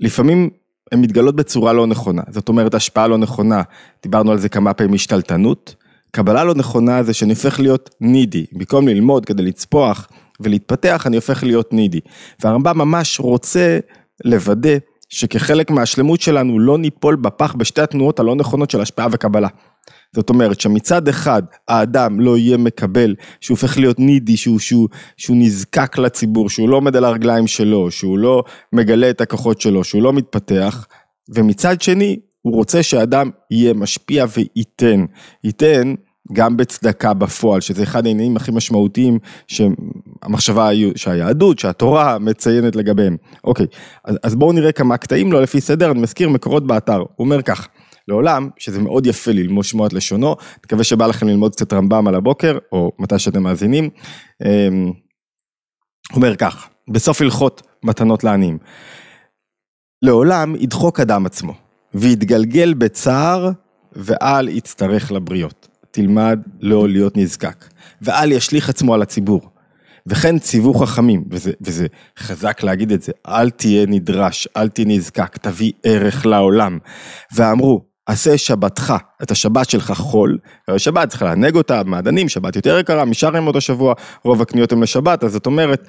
לפעמים 0.00 0.50
הן 0.92 1.00
מתגלות 1.00 1.36
בצורה 1.36 1.72
לא 1.72 1.86
נכונה, 1.86 2.22
זאת 2.30 2.48
אומרת 2.48 2.74
השפעה 2.74 3.06
לא 3.06 3.18
נכונה, 3.18 3.62
דיברנו 4.02 4.32
על 4.32 4.38
זה 4.38 4.48
כמה 4.48 4.74
פעמים 4.74 4.94
השתלטנות, 4.94 5.74
קבלה 6.10 6.44
לא 6.44 6.54
נכונה 6.54 7.02
זה 7.02 7.14
שאני 7.14 7.32
הופך 7.32 7.60
להיות 7.60 7.90
נידי, 8.00 8.46
במקום 8.52 8.88
ללמוד 8.88 9.26
כדי 9.26 9.42
לצפוח 9.42 10.08
ולהתפתח 10.40 11.06
אני 11.06 11.16
הופך 11.16 11.42
להיות 11.42 11.72
נידי. 11.72 12.00
והרמב"ם 12.42 12.78
ממש 12.78 13.20
רוצה 13.20 13.78
לוודא 14.24 14.76
שכחלק 15.08 15.70
מהשלמות 15.70 16.20
שלנו 16.20 16.58
לא 16.58 16.78
ניפול 16.78 17.16
בפח 17.16 17.54
בשתי 17.54 17.82
התנועות 17.82 18.20
הלא 18.20 18.34
נכונות 18.34 18.70
של 18.70 18.80
השפעה 18.80 19.06
וקבלה. 19.10 19.48
זאת 20.14 20.30
אומרת 20.30 20.60
שמצד 20.60 21.08
אחד 21.08 21.42
האדם 21.68 22.20
לא 22.20 22.38
יהיה 22.38 22.56
מקבל, 22.56 23.14
שהוא 23.40 23.54
הופך 23.54 23.78
להיות 23.78 23.98
נידי, 23.98 24.36
שהוא, 24.36 24.58
שהוא, 24.58 24.88
שהוא 25.16 25.36
נזקק 25.40 25.98
לציבור, 25.98 26.48
שהוא 26.48 26.68
לא 26.68 26.76
עומד 26.76 26.96
על 26.96 27.04
הרגליים 27.04 27.46
שלו, 27.46 27.90
שהוא 27.90 28.18
לא 28.18 28.44
מגלה 28.72 29.10
את 29.10 29.20
הכוחות 29.20 29.60
שלו, 29.60 29.84
שהוא 29.84 30.02
לא 30.02 30.12
מתפתח, 30.12 30.86
ומצד 31.34 31.82
שני 31.82 32.16
הוא 32.42 32.54
רוצה 32.54 32.82
שאדם 32.82 33.30
יהיה 33.50 33.74
משפיע 33.74 34.24
וייתן, 34.36 35.04
ייתן 35.44 35.94
גם 36.32 36.56
בצדקה 36.56 37.14
בפועל, 37.14 37.60
שזה 37.60 37.82
אחד 37.82 38.06
העניינים 38.06 38.36
הכי 38.36 38.50
משמעותיים 38.50 39.18
שהמחשבה, 39.46 40.68
שהיהדות, 40.96 41.58
שהתורה 41.58 42.18
מציינת 42.18 42.76
לגביהם. 42.76 43.16
אוקיי, 43.44 43.66
אז, 44.04 44.18
אז 44.22 44.34
בואו 44.34 44.52
נראה 44.52 44.72
כמה 44.72 44.96
קטעים, 44.96 45.32
לא 45.32 45.42
לפי 45.42 45.60
סדר, 45.60 45.90
אני 45.90 46.00
מזכיר 46.00 46.28
מקורות 46.28 46.66
באתר, 46.66 46.98
הוא 46.98 47.08
אומר 47.18 47.42
כך. 47.42 47.68
לעולם, 48.08 48.48
שזה 48.58 48.80
מאוד 48.82 49.06
יפה 49.06 49.32
ללמוד 49.32 49.64
שמוע 49.64 49.86
את 49.86 49.92
לשונו, 49.92 50.36
מקווה 50.64 50.84
שבא 50.84 51.06
לכם 51.06 51.28
ללמוד 51.28 51.54
קצת 51.54 51.72
רמב"ם 51.72 52.08
על 52.08 52.14
הבוקר, 52.14 52.58
או 52.72 52.92
מתי 52.98 53.18
שאתם 53.18 53.42
מאזינים. 53.42 53.90
אמ, 54.44 54.92
אומר 56.12 56.36
כך, 56.36 56.68
בסוף 56.90 57.20
הלכות 57.20 57.62
מתנות 57.82 58.24
לעניים. 58.24 58.58
לעולם 60.02 60.54
ידחוק 60.56 61.00
אדם 61.00 61.26
עצמו, 61.26 61.54
ויתגלגל 61.94 62.74
בצער, 62.74 63.50
ואל 63.92 64.48
יצטרך 64.48 65.12
לבריות. 65.12 65.68
תלמד 65.90 66.40
לא 66.60 66.88
להיות 66.88 67.16
נזקק, 67.16 67.64
ואל 68.02 68.32
ישליך 68.32 68.68
עצמו 68.68 68.94
על 68.94 69.02
הציבור. 69.02 69.50
וכן 70.06 70.38
ציוו 70.38 70.74
חכמים, 70.74 71.24
וזה, 71.30 71.52
וזה 71.60 71.86
חזק 72.18 72.62
להגיד 72.62 72.92
את 72.92 73.02
זה, 73.02 73.12
אל 73.28 73.50
תהיה 73.50 73.86
נדרש, 73.86 74.48
אל 74.56 74.68
תהיה 74.68 74.86
נזקק, 74.88 75.36
תביא 75.36 75.72
ערך 75.82 76.26
לעולם. 76.26 76.78
ואמרו, 77.34 77.84
עשה 78.06 78.38
שבתך, 78.38 78.94
את 79.22 79.30
השבת 79.30 79.70
שלך 79.70 79.92
חול, 79.92 80.38
שבת 80.76 81.08
צריך 81.08 81.22
לענג 81.22 81.56
אותה, 81.56 81.82
מעדנים, 81.84 82.28
שבת 82.28 82.56
יותר 82.56 82.78
יקרה, 82.78 83.04
משאר 83.04 83.36
ימות 83.36 83.56
השבוע, 83.56 83.94
רוב 84.24 84.42
הקניות 84.42 84.72
הן 84.72 84.82
לשבת, 84.82 85.24
אז 85.24 85.32
זאת 85.32 85.46
אומרת, 85.46 85.88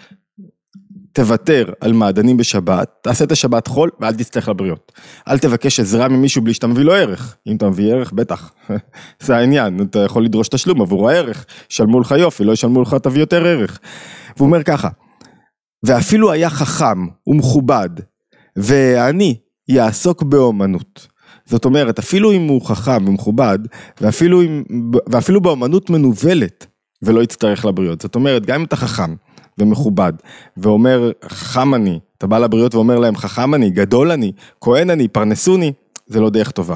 תוותר 1.15 1.69
על 1.81 1.93
מעדנים 1.93 2.37
בשבת, 2.37 2.91
תעשה 3.03 3.23
את 3.23 3.31
השבת 3.31 3.67
חול 3.67 3.89
ואל 3.99 4.13
תצטרך 4.13 4.49
לבריות. 4.49 4.91
אל 5.27 5.39
תבקש 5.39 5.79
עזרה 5.79 6.07
ממישהו 6.07 6.41
בלי 6.41 6.53
שאתה 6.53 6.67
מביא 6.67 6.83
לו 6.83 6.93
ערך. 6.93 7.37
אם 7.47 7.55
אתה 7.55 7.69
מביא 7.69 7.93
ערך, 7.93 8.11
בטח. 8.11 8.51
זה 9.25 9.37
העניין, 9.37 9.81
אתה 9.81 9.99
יכול 9.99 10.25
לדרוש 10.25 10.47
תשלום 10.47 10.81
עבור 10.81 11.09
הערך. 11.09 11.45
ישלמו 11.71 11.99
לך 11.99 12.11
יופי, 12.11 12.43
לא 12.43 12.51
ישלמו 12.51 12.81
לך 12.81 12.93
תביא 12.93 13.19
יותר 13.19 13.45
ערך. 13.45 13.79
והוא 14.37 14.47
אומר 14.47 14.63
ככה, 14.63 14.89
ואפילו 15.85 16.31
היה 16.31 16.49
חכם 16.49 17.07
ומכובד, 17.27 17.89
ואני 18.55 19.37
יעסוק 19.67 20.23
באומנות. 20.23 21.07
זאת 21.45 21.65
אומרת, 21.65 21.99
אפילו 21.99 22.31
אם 22.31 22.47
הוא 22.47 22.65
חכם 22.65 23.07
ומכובד, 23.07 23.59
ואפילו, 24.01 24.41
אם, 24.41 24.63
ואפילו 25.09 25.41
באמנות 25.41 25.89
מנוולת, 25.89 26.65
ולא 27.01 27.21
יצטרך 27.21 27.65
לבריות. 27.65 28.01
זאת 28.01 28.15
אומרת, 28.15 28.45
גם 28.45 28.59
אם 28.59 28.65
אתה 28.65 28.75
חכם 28.75 29.15
ומכובד, 29.57 30.13
ואומר, 30.57 31.11
חכם 31.29 31.73
אני, 31.73 31.99
אתה 32.17 32.27
בא 32.27 32.37
לבריות 32.37 32.75
ואומר 32.75 32.99
להם, 32.99 33.17
חכם 33.17 33.53
אני, 33.53 33.69
גדול 33.69 34.11
אני, 34.11 34.31
כהן 34.61 34.89
אני, 34.89 35.07
פרנסוני, 35.07 35.73
זה 36.07 36.19
לא 36.19 36.29
דרך 36.29 36.51
טובה. 36.51 36.75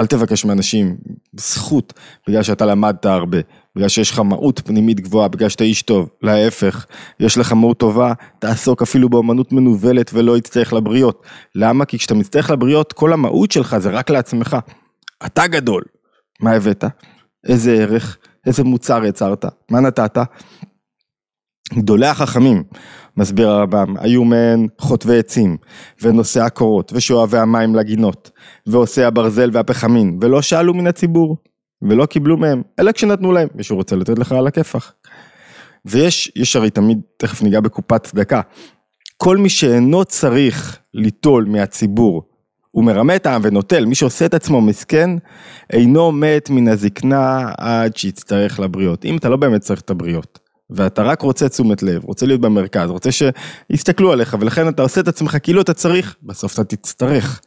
אל 0.00 0.06
תבקש 0.06 0.44
מאנשים 0.44 0.96
זכות 1.36 1.92
בגלל 2.28 2.42
שאתה 2.42 2.66
למדת 2.66 3.06
הרבה, 3.06 3.38
בגלל 3.76 3.88
שיש 3.88 4.10
לך 4.10 4.18
מהות 4.18 4.60
פנימית 4.64 5.00
גבוהה, 5.00 5.28
בגלל 5.28 5.48
שאתה 5.48 5.64
איש 5.64 5.82
טוב. 5.82 6.08
להפך, 6.22 6.86
יש 7.20 7.38
לך 7.38 7.52
מהות 7.52 7.78
טובה, 7.78 8.12
תעסוק 8.38 8.82
אפילו 8.82 9.08
באמנות 9.08 9.52
מנוולת 9.52 10.10
ולא 10.14 10.36
יצטרך 10.38 10.72
לבריות. 10.72 11.22
למה? 11.54 11.84
כי 11.84 11.98
כשאתה 11.98 12.14
מצטרך 12.14 12.50
לבריות, 12.50 12.92
כל 12.92 13.12
המהות 13.12 13.50
שלך 13.50 13.78
זה 13.78 13.90
רק 13.90 14.10
לעצמך. 14.10 14.56
אתה 15.26 15.46
גדול. 15.46 15.82
מה 16.40 16.52
הבאת? 16.52 16.84
איזה 17.48 17.72
ערך? 17.72 18.18
איזה 18.46 18.64
מוצר 18.64 19.04
יצרת? 19.04 19.44
מה 19.70 19.80
נתת? 19.80 20.18
גדולי 21.74 22.06
החכמים, 22.06 22.64
מסביר 23.16 23.48
הרמב"ם, 23.48 23.94
היו 23.98 24.24
מהן 24.24 24.66
חוטבי 24.78 25.18
עצים, 25.18 25.56
ונושאי 26.02 26.42
הקורות, 26.42 26.92
ושואבי 26.94 27.38
המים 27.38 27.74
לגינות, 27.74 28.30
ועושי 28.68 29.02
הברזל 29.02 29.50
והפחמין, 29.52 30.18
ולא 30.20 30.42
שאלו 30.42 30.74
מן 30.74 30.86
הציבור, 30.86 31.36
ולא 31.82 32.06
קיבלו 32.06 32.36
מהם, 32.36 32.62
אלא 32.78 32.92
כשנתנו 32.92 33.32
להם, 33.32 33.48
מישהו 33.54 33.76
רוצה 33.76 33.96
לתת 33.96 34.18
לך 34.18 34.32
על 34.32 34.46
הכיפך. 34.46 34.92
ויש, 35.84 36.32
יש 36.36 36.56
הרי 36.56 36.70
תמיד, 36.70 37.00
תכף 37.16 37.42
ניגע 37.42 37.60
בקופת 37.60 38.02
צדקה, 38.02 38.40
כל 39.16 39.36
מי 39.36 39.48
שאינו 39.48 40.04
צריך 40.04 40.78
ליטול 40.94 41.44
מהציבור, 41.44 42.22
הוא 42.70 42.84
מרמה 42.84 43.16
את 43.16 43.26
העם 43.26 43.40
ונוטל, 43.44 43.84
מי 43.84 43.94
שעושה 43.94 44.26
את 44.26 44.34
עצמו 44.34 44.60
מסכן, 44.60 45.10
אינו 45.72 46.12
מת 46.12 46.50
מן 46.50 46.68
הזקנה 46.68 47.52
עד 47.58 47.96
שיצטרך 47.96 48.60
לבריות. 48.60 49.04
אם 49.04 49.16
אתה 49.16 49.28
לא 49.28 49.36
באמת 49.36 49.60
צריך 49.60 49.80
את 49.80 49.90
הבריות, 49.90 50.38
ואתה 50.70 51.02
רק 51.02 51.22
רוצה 51.22 51.48
תשומת 51.48 51.82
לב, 51.82 52.04
רוצה 52.04 52.26
להיות 52.26 52.40
במרכז, 52.40 52.90
רוצה 52.90 53.10
שיסתכלו 53.12 54.12
עליך, 54.12 54.36
ולכן 54.40 54.68
אתה 54.68 54.82
עושה 54.82 55.00
את 55.00 55.08
עצמך 55.08 55.36
כאילו 55.42 55.60
אתה 55.60 55.74
צריך, 55.74 56.16
בסוף 56.22 56.54
אתה 56.54 56.64
תצטרך. 56.64 57.40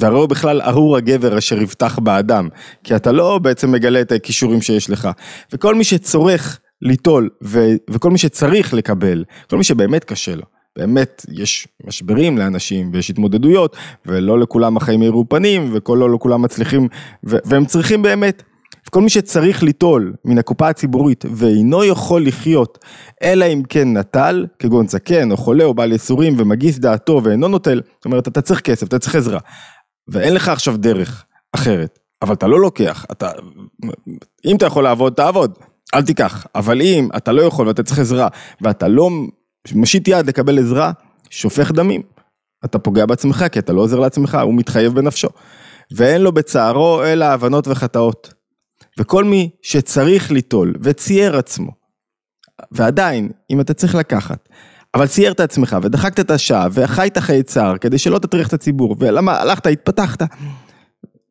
והרי 0.00 0.18
הוא 0.18 0.26
בכלל 0.26 0.60
ארור 0.60 0.96
הגבר 0.96 1.38
אשר 1.38 1.62
יבטח 1.62 1.98
באדם, 1.98 2.48
כי 2.84 2.96
אתה 2.96 3.12
לא 3.12 3.38
בעצם 3.38 3.72
מגלה 3.72 4.00
את 4.00 4.12
הכישורים 4.12 4.62
שיש 4.62 4.90
לך. 4.90 5.08
וכל 5.52 5.74
מי 5.74 5.84
שצורך 5.84 6.60
ליטול, 6.82 7.28
ו- 7.44 7.74
וכל 7.90 8.10
מי 8.10 8.18
שצריך 8.18 8.74
לקבל, 8.74 9.24
כל 9.50 9.56
מי 9.56 9.64
שבאמת 9.64 10.04
קשה 10.04 10.34
לו, 10.34 10.42
באמת 10.78 11.26
יש 11.32 11.68
משברים 11.86 12.38
לאנשים 12.38 12.90
ויש 12.92 13.10
התמודדויות, 13.10 13.76
ולא 14.06 14.38
לכולם 14.38 14.76
החיים 14.76 15.02
יראו 15.02 15.28
פנים, 15.28 15.74
ולא 15.88 16.10
לכולם 16.10 16.42
מצליחים, 16.42 16.88
והם 17.24 17.64
צריכים 17.64 18.02
באמת. 18.02 18.42
כל 18.90 19.00
מי 19.00 19.10
שצריך 19.10 19.62
ליטול 19.62 20.14
מן 20.24 20.38
הקופה 20.38 20.68
הציבורית 20.68 21.24
ואינו 21.34 21.84
יכול 21.84 22.26
לחיות, 22.26 22.78
אלא 23.22 23.44
אם 23.44 23.62
כן 23.68 23.96
נטל, 23.96 24.46
כגון 24.58 24.88
זקן 24.88 25.30
או 25.30 25.36
חולה 25.36 25.64
או 25.64 25.74
בעל 25.74 25.92
יסורים 25.92 26.34
ומגיס 26.38 26.78
דעתו 26.78 27.20
ואינו 27.24 27.48
נוטל, 27.48 27.80
זאת 27.96 28.04
אומרת 28.04 28.28
אתה 28.28 28.40
צריך 28.40 28.60
כסף, 28.60 28.86
אתה 28.86 28.98
צריך 28.98 29.14
עזרה, 29.14 29.38
ואין 30.08 30.34
לך 30.34 30.48
עכשיו 30.48 30.76
דרך 30.76 31.24
אחרת, 31.52 31.98
אבל 32.22 32.34
אתה 32.34 32.46
לא 32.46 32.60
לוקח, 32.60 33.06
אתה, 33.12 33.30
אם 34.44 34.56
אתה 34.56 34.66
יכול 34.66 34.84
לעבוד, 34.84 35.12
תעבוד, 35.12 35.58
אל 35.94 36.02
תיקח, 36.02 36.46
אבל 36.54 36.80
אם 36.80 37.08
אתה 37.16 37.32
לא 37.32 37.42
יכול 37.42 37.68
ואתה 37.68 37.82
צריך 37.82 37.98
עזרה, 37.98 38.28
ואתה 38.60 38.88
לא 38.88 39.10
מושיט 39.74 40.08
יד 40.08 40.26
לקבל 40.26 40.58
עזרה, 40.58 40.92
שופך 41.30 41.70
דמים. 41.70 42.02
אתה 42.64 42.78
פוגע 42.78 43.06
בעצמך 43.06 43.44
כי 43.52 43.58
אתה 43.58 43.72
לא 43.72 43.80
עוזר 43.80 43.98
לעצמך, 43.98 44.38
הוא 44.42 44.54
מתחייב 44.54 44.94
בנפשו. 44.94 45.28
ואין 45.96 46.22
לו 46.22 46.32
בצערו 46.32 47.04
אלא 47.04 47.24
הבנות 47.24 47.68
וחטאות. 47.68 48.34
וכל 48.98 49.24
מי 49.24 49.50
שצריך 49.62 50.30
ליטול 50.30 50.74
וצייר 50.82 51.36
עצמו, 51.36 51.70
ועדיין, 52.72 53.30
אם 53.50 53.60
אתה 53.60 53.74
צריך 53.74 53.94
לקחת, 53.94 54.48
אבל 54.94 55.06
צייר 55.06 55.32
את 55.32 55.40
עצמך 55.40 55.76
ודחקת 55.82 56.20
את 56.20 56.30
השעה 56.30 56.66
וחיית 56.72 57.18
חיי 57.18 57.42
צער 57.42 57.78
כדי 57.78 57.98
שלא 57.98 58.18
תטריח 58.18 58.48
את 58.48 58.52
הציבור, 58.52 58.96
ולמה 58.98 59.40
הלכת, 59.40 59.66
התפתחת, 59.66 60.22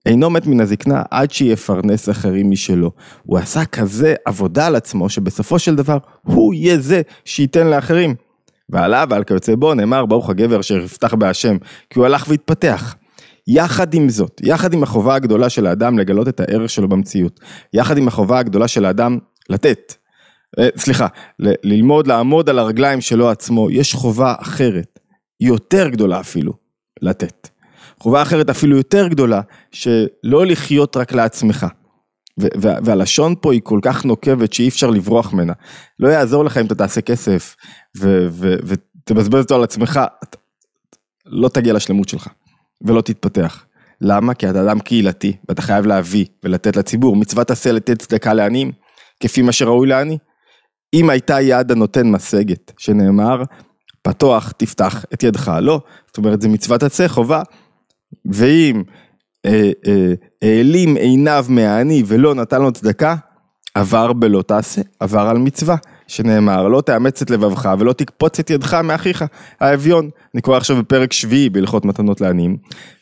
אינו 0.06 0.30
מת 0.30 0.48
מן 0.48 0.62
הזקנה 0.62 1.02
עד 1.12 1.32
שיפרנס 1.32 2.10
אחרים 2.10 2.52
משלו. 2.52 2.92
הוא 3.24 3.38
עשה 3.38 3.66
כזה 3.66 4.16
עבודה 4.26 4.68
על 4.68 4.76
עצמו 4.76 5.10
שבסופו 5.10 5.60
של 5.60 5.76
דבר 5.76 5.98
הוא 6.22 6.54
יהיה 6.54 6.78
זה 6.78 7.02
שייתן 7.26 7.68
לאחרים. 7.68 8.16
ועליו 8.70 9.08
ועל 9.10 9.24
כיוצא 9.24 9.56
בו 9.56 9.74
נאמר 9.74 10.06
ברוך 10.06 10.30
הגבר 10.30 10.60
אשר 10.60 10.78
יפתח 10.78 11.14
בהשם 11.14 11.58
כי 11.90 12.00
הוא 12.00 12.06
הלך 12.06 12.26
והתפתח. 12.28 12.96
יחד 13.48 13.94
עם 13.94 14.10
זאת, 14.10 14.42
יחד 14.44 14.74
עם 14.74 14.84
החובה 14.84 15.16
הגדולה 15.16 15.50
של 15.50 15.68
האדם 15.68 16.00
לגלות 16.00 16.28
את 16.28 16.40
הערך 16.40 16.70
שלו 16.70 16.90
במציאות, 16.90 17.40
יחד 17.74 17.98
עם 17.98 18.08
החובה 18.08 18.40
הגדולה 18.40 18.68
של 18.68 18.86
האדם 18.86 19.18
לתת, 19.50 19.94
סליחה, 20.78 21.08
ל- 21.40 21.54
ללמוד 21.64 22.08
לעמוד 22.08 22.50
על 22.50 22.60
הרגליים 22.60 23.02
שלו 23.02 23.30
עצמו, 23.30 23.72
יש 23.72 23.94
חובה 23.94 24.36
אחרת, 24.42 25.00
יותר 25.40 25.90
גדולה 25.90 26.20
אפילו, 26.20 26.54
לתת. 27.02 27.50
חובה 28.00 28.22
אחרת 28.22 28.50
אפילו 28.50 28.78
יותר 28.78 29.08
גדולה, 29.08 29.42
שלא 29.72 30.46
לחיות 30.46 30.98
רק 30.98 31.14
לעצמך. 31.14 31.66
והלשון 32.84 33.36
פה 33.42 33.54
היא 33.54 33.62
כל 33.64 33.80
כך 33.82 34.06
נוקבת 34.06 34.54
שאי 34.54 34.68
אפשר 34.68 34.90
לברוח 34.90 35.34
ממנה. 35.34 35.54
לא 36.00 36.08
יעזור 36.08 36.46
לך 36.46 36.58
אם 36.58 36.66
אתה 36.66 36.76
תעשה 36.76 37.02
כסף 37.02 37.56
ותבזבז 37.96 39.44
אותו 39.44 39.56
על 39.56 39.64
עצמך, 39.64 40.00
לא 41.26 41.50
תגיע 41.50 41.74
לשלמות 41.74 42.10
שלך. 42.10 42.28
ולא 42.82 43.02
תתפתח. 43.02 43.66
למה? 44.02 44.34
כי 44.34 44.50
אתה 44.50 44.62
אדם 44.62 44.80
קהילתי, 44.80 45.38
ואתה 45.50 45.62
חייב 45.62 45.86
להביא 45.86 46.26
ולתת 46.44 46.76
לציבור. 46.76 47.16
מצוות 47.16 47.52
עשה 47.52 47.72
לתת 47.72 48.00
צדקה 48.00 48.34
לעניים, 48.34 48.72
כפי 49.20 49.42
מה 49.42 49.52
שראוי 49.52 49.88
לעני. 49.88 50.18
אם 50.94 51.10
הייתה 51.10 51.42
יד 51.42 51.72
הנותן 51.72 52.12
משגת, 52.12 52.72
שנאמר, 52.78 53.44
פתוח 54.02 54.52
תפתח 54.58 55.06
את 55.14 55.24
ידך, 55.24 55.52
לא. 55.62 55.82
זאת 56.08 56.18
אומרת, 56.18 56.42
זה 56.42 56.50
מצוות 56.50 56.84
עשה, 56.84 57.08
חובה. 57.08 57.42
ואם 58.26 58.84
אה, 59.46 59.72
אה, 60.44 60.62
עיניו 61.00 61.46
מהעני 61.50 62.04
ולא 62.08 62.36
נתן 62.36 62.62
לו 62.62 62.72
צדקה, 62.72 63.16
עבר 63.74 64.14
בלא 64.14 64.42
תעשה, 64.42 64.82
עבר 65.00 65.22
על 65.22 65.38
מצווה. 65.38 65.76
שנאמר, 66.12 66.68
לא 66.68 66.82
תאמץ 66.82 67.22
את 67.22 67.30
לבבך 67.30 67.70
ולא 67.80 67.94
תקפוץ 67.94 68.40
את 68.40 68.50
ידך 68.50 68.74
מאחיך, 68.74 69.26
האביון. 69.60 70.10
אני 70.34 70.42
קורא 70.42 70.58
עכשיו 70.58 70.78
בפרק 70.78 71.14
שביעי 71.14 71.50
בהלכות 71.50 71.86
מתנות 71.86 72.22
לעניים, 72.22 72.58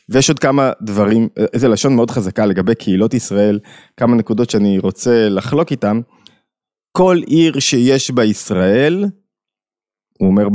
ויש 0.08 0.28
עוד 0.28 0.38
כמה 0.38 0.70
דברים, 0.82 1.28
איזה 1.52 1.68
לשון 1.68 1.96
מאוד 1.96 2.10
חזקה 2.10 2.46
לגבי 2.46 2.74
קהילות 2.74 3.14
ישראל, 3.14 3.58
כמה 3.96 4.16
נקודות 4.16 4.50
שאני 4.50 4.78
רוצה 4.78 5.28
לחלוק 5.28 5.70
איתם. 5.70 6.00
כל 6.92 7.20
עיר 7.26 7.58
שיש 7.58 8.10
בה 8.10 8.24
ישראל, 8.24 9.04
הוא 10.18 10.28
אומר 10.28 10.46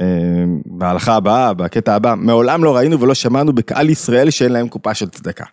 אה, 0.00 0.44
בהלכה 0.66 1.14
הבאה, 1.14 1.54
בקטע 1.54 1.94
הבא, 1.94 2.14
מעולם 2.16 2.64
לא 2.64 2.76
ראינו 2.76 3.00
ולא 3.00 3.14
שמענו 3.14 3.52
בקהל 3.52 3.90
ישראל 3.90 4.30
שאין 4.30 4.52
להם 4.52 4.68
קופה 4.68 4.94
של 4.94 5.08
צדקה. 5.08 5.44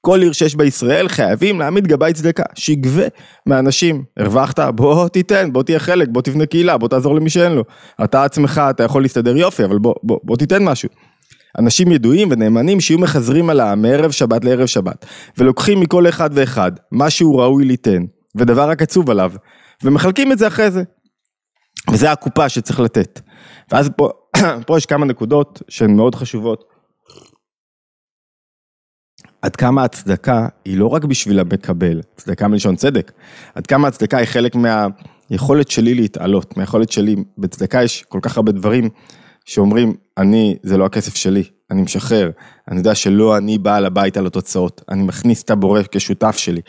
כל 0.00 0.22
עיר 0.22 0.32
שיש 0.32 0.56
בה 0.56 0.64
ישראל 0.64 1.08
חייבים 1.08 1.58
להעמיד 1.58 1.86
גבאי 1.86 2.12
צדקה, 2.12 2.42
שיגבה 2.54 3.06
מאנשים, 3.46 4.04
הרווחת, 4.16 4.60
בוא 4.60 5.08
תיתן, 5.08 5.52
בוא 5.52 5.62
תהיה 5.62 5.78
חלק, 5.78 6.08
בוא 6.08 6.22
תבנה 6.22 6.46
קהילה, 6.46 6.78
בוא 6.78 6.88
תעזור 6.88 7.14
למי 7.14 7.30
שאין 7.30 7.52
לו. 7.52 7.64
אתה 8.04 8.24
עצמך, 8.24 8.62
אתה 8.70 8.82
יכול 8.82 9.02
להסתדר 9.02 9.36
יופי, 9.36 9.64
אבל 9.64 9.78
בוא, 9.78 9.94
בוא, 10.02 10.18
בוא 10.22 10.36
תיתן 10.36 10.64
משהו. 10.64 10.88
אנשים 11.58 11.92
ידועים 11.92 12.28
ונאמנים 12.30 12.80
שיהיו 12.80 12.98
מחזרים 12.98 13.50
עליו 13.50 13.74
מערב 13.76 14.10
שבת 14.10 14.44
לערב 14.44 14.66
שבת, 14.66 15.06
ולוקחים 15.38 15.80
מכל 15.80 16.08
אחד 16.08 16.30
ואחד 16.32 16.72
מה 16.92 17.10
שהוא 17.10 17.40
ראוי 17.40 17.64
ליתן, 17.64 18.02
ודבר 18.36 18.70
רק 18.70 18.82
עצוב 18.82 19.10
עליו, 19.10 19.32
ומחלקים 19.84 20.32
את 20.32 20.38
זה 20.38 20.46
אחרי 20.46 20.70
זה. 20.70 20.82
וזה 21.92 22.12
הקופה 22.12 22.48
שצריך 22.48 22.80
לתת. 22.80 23.20
ואז 23.72 23.90
פה, 23.96 24.10
פה 24.66 24.78
יש 24.78 24.86
כמה 24.86 25.06
נקודות 25.06 25.62
שהן 25.68 25.96
מאוד 25.96 26.14
חשובות. 26.14 26.64
עד 29.42 29.56
כמה 29.56 29.84
הצדקה 29.84 30.48
היא 30.64 30.78
לא 30.78 30.86
רק 30.86 31.04
בשביל 31.04 31.40
המקבל, 31.40 32.00
צדקה 32.16 32.48
מלשון 32.48 32.76
צדק, 32.76 33.12
עד 33.54 33.66
כמה 33.66 33.88
הצדקה 33.88 34.18
היא 34.18 34.26
חלק 34.26 34.52
מהיכולת 34.54 35.70
שלי 35.70 35.94
להתעלות, 35.94 36.56
מהיכולת 36.56 36.92
שלי, 36.92 37.16
בצדקה 37.38 37.82
יש 37.82 38.02
כל 38.02 38.18
כך 38.22 38.36
הרבה 38.36 38.52
דברים 38.52 38.88
שאומרים, 39.44 39.94
אני, 40.18 40.56
זה 40.62 40.76
לא 40.76 40.84
הכסף 40.86 41.14
שלי, 41.14 41.42
אני 41.70 41.82
משחרר, 41.82 42.30
אני 42.68 42.78
יודע 42.78 42.94
שלא 42.94 43.36
אני 43.36 43.58
בעל 43.58 43.86
הבית 43.86 44.16
על 44.16 44.26
התוצאות, 44.26 44.82
אני 44.88 45.02
מכניס 45.02 45.42
את 45.42 45.50
הבורא 45.50 45.80
כשותף 45.90 46.36
שלי. 46.36 46.60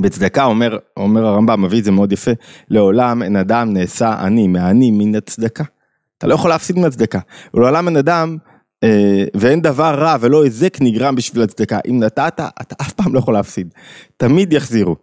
בצדקה 0.00 0.44
אומר, 0.44 0.78
אומר 0.96 1.26
הרמב"ם, 1.26 1.62
מביא 1.62 1.78
את 1.78 1.84
זה 1.84 1.90
מאוד 1.90 2.12
יפה, 2.12 2.30
לעולם 2.70 3.22
אין 3.22 3.36
אדם 3.36 3.72
נעשה 3.72 4.12
עני, 4.12 4.46
מעני 4.46 4.90
מן 4.90 5.14
הצדקה. 5.14 5.64
אתה 6.18 6.26
לא 6.26 6.34
יכול 6.34 6.50
להפסיד 6.50 6.78
מן 6.78 6.84
הצדקה. 6.84 7.18
ולעולם 7.54 7.88
אין 7.88 7.96
אדם 7.96 8.36
אה, 8.84 9.24
ואין 9.34 9.62
דבר 9.62 9.94
רע 9.94 10.16
ולא 10.20 10.44
היזק 10.44 10.78
נגרם 10.80 11.14
בשביל 11.14 11.42
הצדקה. 11.42 11.78
אם 11.90 12.00
נתת, 12.00 12.40
אתה 12.60 12.74
אף 12.82 12.92
פעם 12.92 13.14
לא 13.14 13.18
יכול 13.18 13.34
להפסיד. 13.34 13.68
תמיד 14.16 14.52
יחזירו. 14.52 14.96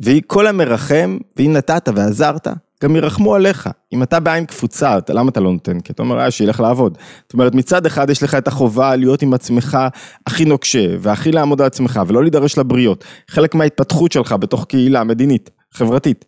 וכל 0.00 0.46
המרחם, 0.46 1.18
ואם 1.36 1.52
נתת 1.52 1.88
ועזרת, 1.94 2.48
גם 2.82 2.96
ירחמו 2.96 3.34
עליך. 3.34 3.68
אם 3.92 4.02
אתה 4.02 4.20
בעין 4.20 4.46
קפוצה, 4.46 4.98
אתה, 4.98 5.12
למה 5.12 5.30
אתה 5.30 5.40
לא 5.40 5.52
נותן? 5.52 5.80
כי 5.80 5.92
אתה 5.92 6.02
אומר, 6.02 6.20
אה, 6.20 6.30
שילך 6.30 6.60
לעבוד. 6.60 6.98
זאת 7.22 7.32
אומרת, 7.32 7.54
מצד 7.54 7.86
אחד 7.86 8.10
יש 8.10 8.22
לך 8.22 8.34
את 8.34 8.48
החובה 8.48 8.96
להיות 8.96 9.22
עם 9.22 9.34
עצמך 9.34 9.78
הכי 10.26 10.44
נוקשה, 10.44 10.86
והכי 11.00 11.32
לעמוד 11.32 11.60
על 11.60 11.66
עצמך, 11.66 12.00
ולא 12.06 12.22
להידרש 12.22 12.58
לבריות. 12.58 13.04
חלק 13.30 13.54
מההתפתחות 13.54 14.12
שלך 14.12 14.32
בתוך 14.32 14.64
קהילה 14.64 15.04
מדינית, 15.04 15.50
חברתית. 15.72 16.24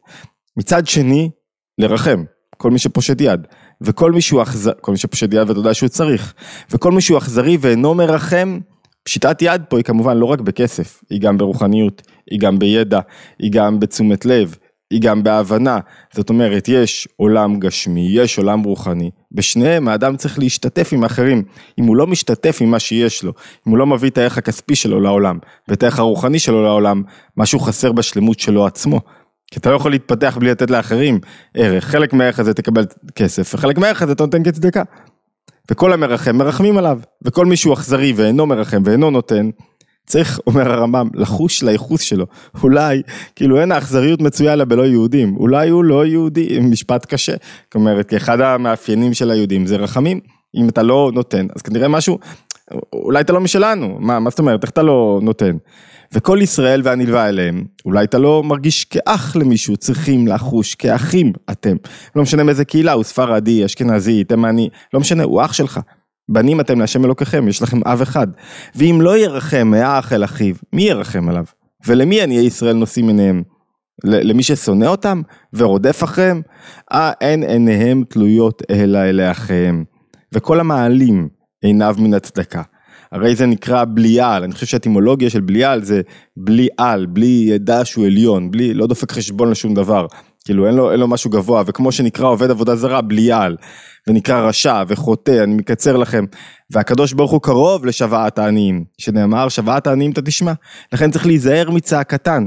מצד 0.57 0.87
שני, 0.87 1.31
לרחם, 1.79 2.25
כל 2.57 2.71
מי 2.71 2.79
שפושט 2.79 3.21
יד. 3.21 3.47
וכל 3.81 4.13
מי 4.13 4.21
שהוא 4.21 4.43
אכזרי, 4.43 4.75
כל 4.81 4.93
מי 4.93 4.99
שפושט 4.99 5.33
יד 5.33 5.49
ואתה 5.49 5.61
יודע 5.61 5.75
שהוא 5.75 5.89
צריך, 5.89 6.35
וכל 6.71 6.93
מי 6.93 7.01
שהוא 7.01 7.19
אכזרי 7.19 7.59
ואינו 7.61 7.95
מרחם, 7.95 8.59
פשיטת 9.05 9.43
יד 9.43 9.63
פה 9.69 9.77
היא 9.77 9.85
כמובן 9.85 10.17
לא 10.17 10.27
רק 10.27 10.41
בכסף, 10.41 11.03
היא 11.11 11.21
גם 11.21 11.39
ברוחניות, 11.39 12.03
היא 12.31 12.41
גם 12.41 12.59
בידע, 12.59 13.01
היא 13.39 13.53
גם 13.53 13.81
בתשומת 13.81 14.25
לב, 14.25 14.57
היא 14.91 15.01
גם 15.01 15.23
בהבנה. 15.23 15.79
זאת 16.13 16.31
אומרת, 16.31 16.69
יש 16.69 17.09
עולם 17.17 17.61
גשמי, 17.61 18.09
יש 18.11 18.39
עולם 18.39 18.63
רוחני, 18.63 19.11
בשניהם 19.33 19.89
האדם 19.89 20.17
צריך 20.17 20.39
להשתתף 20.39 20.91
עם 20.93 21.05
אחרים. 21.05 21.43
אם 21.79 21.85
הוא 21.85 21.97
לא 21.97 22.07
משתתף 22.07 22.59
עם 22.61 22.71
מה 22.71 22.79
שיש 22.79 23.25
לו, 23.25 23.33
אם 23.67 23.71
הוא 23.71 23.79
לא 23.79 23.87
מביא 23.87 24.11
את 24.11 24.19
הערך 24.19 24.39
הכספי 24.39 24.77
שלו 24.77 25.01
לעולם, 25.01 25.39
ואת 25.69 25.83
הערך 25.83 25.99
הרוחני 25.99 26.39
שלו 26.39 26.63
לעולם, 26.63 27.03
משהו 27.37 27.61
חסר 27.61 27.93
בשלמות 27.93 28.41
שלו 28.41 28.67
עצמו. 28.67 29.01
כי 29.51 29.59
אתה 29.59 29.71
לא 29.71 29.77
יכול 29.77 29.91
להתפתח 29.91 30.37
בלי 30.41 30.51
לתת 30.51 30.71
לאחרים 30.71 31.21
ערך, 31.55 31.85
חלק 31.85 32.13
מהערך 32.13 32.39
הזה 32.39 32.55
תקבל 32.55 32.85
כסף, 33.15 33.55
וחלק 33.55 33.79
מהערך 33.79 34.03
הזה 34.03 34.13
אתה 34.13 34.25
נותן 34.25 34.43
כצדקה. 34.43 34.83
וכל 35.71 35.93
המרחם 35.93 36.37
מרחמים 36.37 36.79
עליו, 36.79 36.99
וכל 37.23 37.47
מי 37.47 37.57
שהוא 37.57 37.75
אכזרי 37.75 38.13
ואינו 38.17 38.47
מרחם 38.47 38.83
ואינו 38.85 39.11
נותן, 39.11 39.51
צריך, 40.11 40.41
אומר 40.47 40.73
הרמב"ם, 40.73 41.09
לחוש 41.15 41.63
לייחוס 41.63 42.01
שלו. 42.01 42.27
אולי, 42.63 43.03
כאילו 43.37 43.61
אין 43.61 43.73
האכזריות 43.73 44.23
מצויה 44.23 44.57
לה 44.57 44.65
בלא 44.65 44.83
יהודים, 44.87 45.37
אולי 45.37 45.69
הוא 45.69 45.85
לא 45.85 46.07
יהודי, 46.07 46.59
משפט 46.61 47.07
קשה. 47.07 47.33
זאת 47.65 47.75
אומרת, 47.75 48.15
אחד 48.17 48.41
המאפיינים 48.41 49.15
של 49.15 49.31
היהודים 49.31 49.67
זה 49.67 49.77
רחמים. 49.77 50.21
אם 50.55 50.69
אתה 50.69 50.83
לא 50.83 51.11
נותן, 51.15 51.47
אז 51.57 51.63
כנראה 51.63 51.89
משהו, 51.89 52.19
אולי 52.93 53.21
אתה 53.21 53.33
לא 53.33 53.41
משלנו, 53.41 53.97
מה, 54.01 54.21
מה 54.21 54.31
זאת 54.31 54.39
אומרת, 54.39 54.63
איך 54.63 54.71
אתה 54.71 54.83
לא 54.83 55.21
נותן? 55.23 55.57
וכל 56.13 56.39
ישראל 56.43 56.81
והנלווה 56.85 57.29
אליהם, 57.29 57.65
אולי 57.85 58.05
אתה 58.05 58.19
לא 58.19 58.43
מרגיש 58.43 58.85
כאח 58.85 59.37
למישהו, 59.37 59.77
צריכים 59.77 60.29
לחוש 60.29 60.75
כאחים 60.75 61.33
אתם. 61.51 61.77
לא 62.17 62.23
משנה 62.23 62.43
מאיזה 62.43 62.65
קהילה, 62.65 62.93
הוא 62.93 63.05
ספרדי, 63.05 63.65
אשכנזי, 63.65 64.25
תימני, 64.25 64.69
לא 64.95 65.01
משנה, 65.01 65.23
הוא 65.23 65.45
אח 65.45 65.53
שלך. 65.53 65.81
בנים 66.31 66.61
אתם 66.61 66.81
להשם 66.81 67.05
אלוקיכם, 67.05 67.49
יש 67.49 67.63
לכם 67.63 67.81
אב 67.87 68.03
אחד. 68.03 68.27
ואם 68.75 68.99
לא 69.01 69.19
ירחם 69.19 69.69
מאח 69.69 70.13
אל 70.13 70.25
אחיו, 70.25 70.55
מי 70.73 70.83
ירחם 70.83 71.29
עליו? 71.29 71.45
ולמי 71.87 72.23
עניי 72.23 72.47
ישראל 72.47 72.77
נושאים 72.77 73.09
עיניהם? 73.09 73.43
למי 74.05 74.43
ששונא 74.43 74.85
אותם 74.85 75.23
ורודף 75.53 76.05
אחריהם, 76.05 76.43
אה, 76.93 77.13
אין 77.21 77.43
עיניהם 77.43 78.05
תלויות 78.09 78.63
אלא 78.71 78.99
אלי 78.99 79.31
אחיהם. 79.31 79.85
וכל 80.35 80.61
המעלים 80.61 81.29
עיניו 81.63 81.97
מן 81.99 82.15
הצדקה. 82.15 82.63
הרי 83.13 83.37
זה 83.37 83.47
נקרא 83.47 83.85
בליעל, 83.85 84.43
אני 84.43 84.53
חושב 84.53 84.67
שהאטימולוגיה 84.67 85.31
של 85.31 85.41
בליעל 85.41 85.83
זה 85.83 86.01
בלי 86.37 86.69
על, 86.79 87.07
בלי 87.07 87.45
ידע 87.49 87.85
שהוא 87.85 88.07
עליון, 88.07 88.51
בלי, 88.51 88.75
לא 88.75 88.87
דופק 88.87 89.13
חשבון 89.13 89.51
לשום 89.51 89.75
דבר. 89.75 90.07
כאילו 90.45 90.67
אין 90.67 90.75
לו, 90.75 90.93
אין 90.93 91.01
לו 91.01 91.09
משהו 91.09 91.31
גבוה, 91.31 91.63
וכמו 91.67 91.93
שנקרא 91.93 92.27
עובד 92.27 92.51
עבודה 92.51 92.77
זרה, 92.77 93.01
בליעל, 93.01 93.57
ונקרא 94.09 94.49
רשע 94.49 94.83
וחוטא, 94.89 95.45
אני 95.45 95.55
מקצר 95.55 95.97
לכם, 95.97 96.25
והקדוש 96.71 97.13
ברוך 97.13 97.31
הוא 97.31 97.43
קרוב 97.43 97.87
לשוועת 97.87 98.39
העניים, 98.39 98.85
שנאמר 98.99 99.49
שוועת 99.49 99.87
העניים 99.87 100.11
אתה 100.11 100.23
תשמע, 100.23 100.53
לכן 100.93 101.11
צריך 101.11 101.27
להיזהר 101.27 101.71
מצעקתן, 101.71 102.47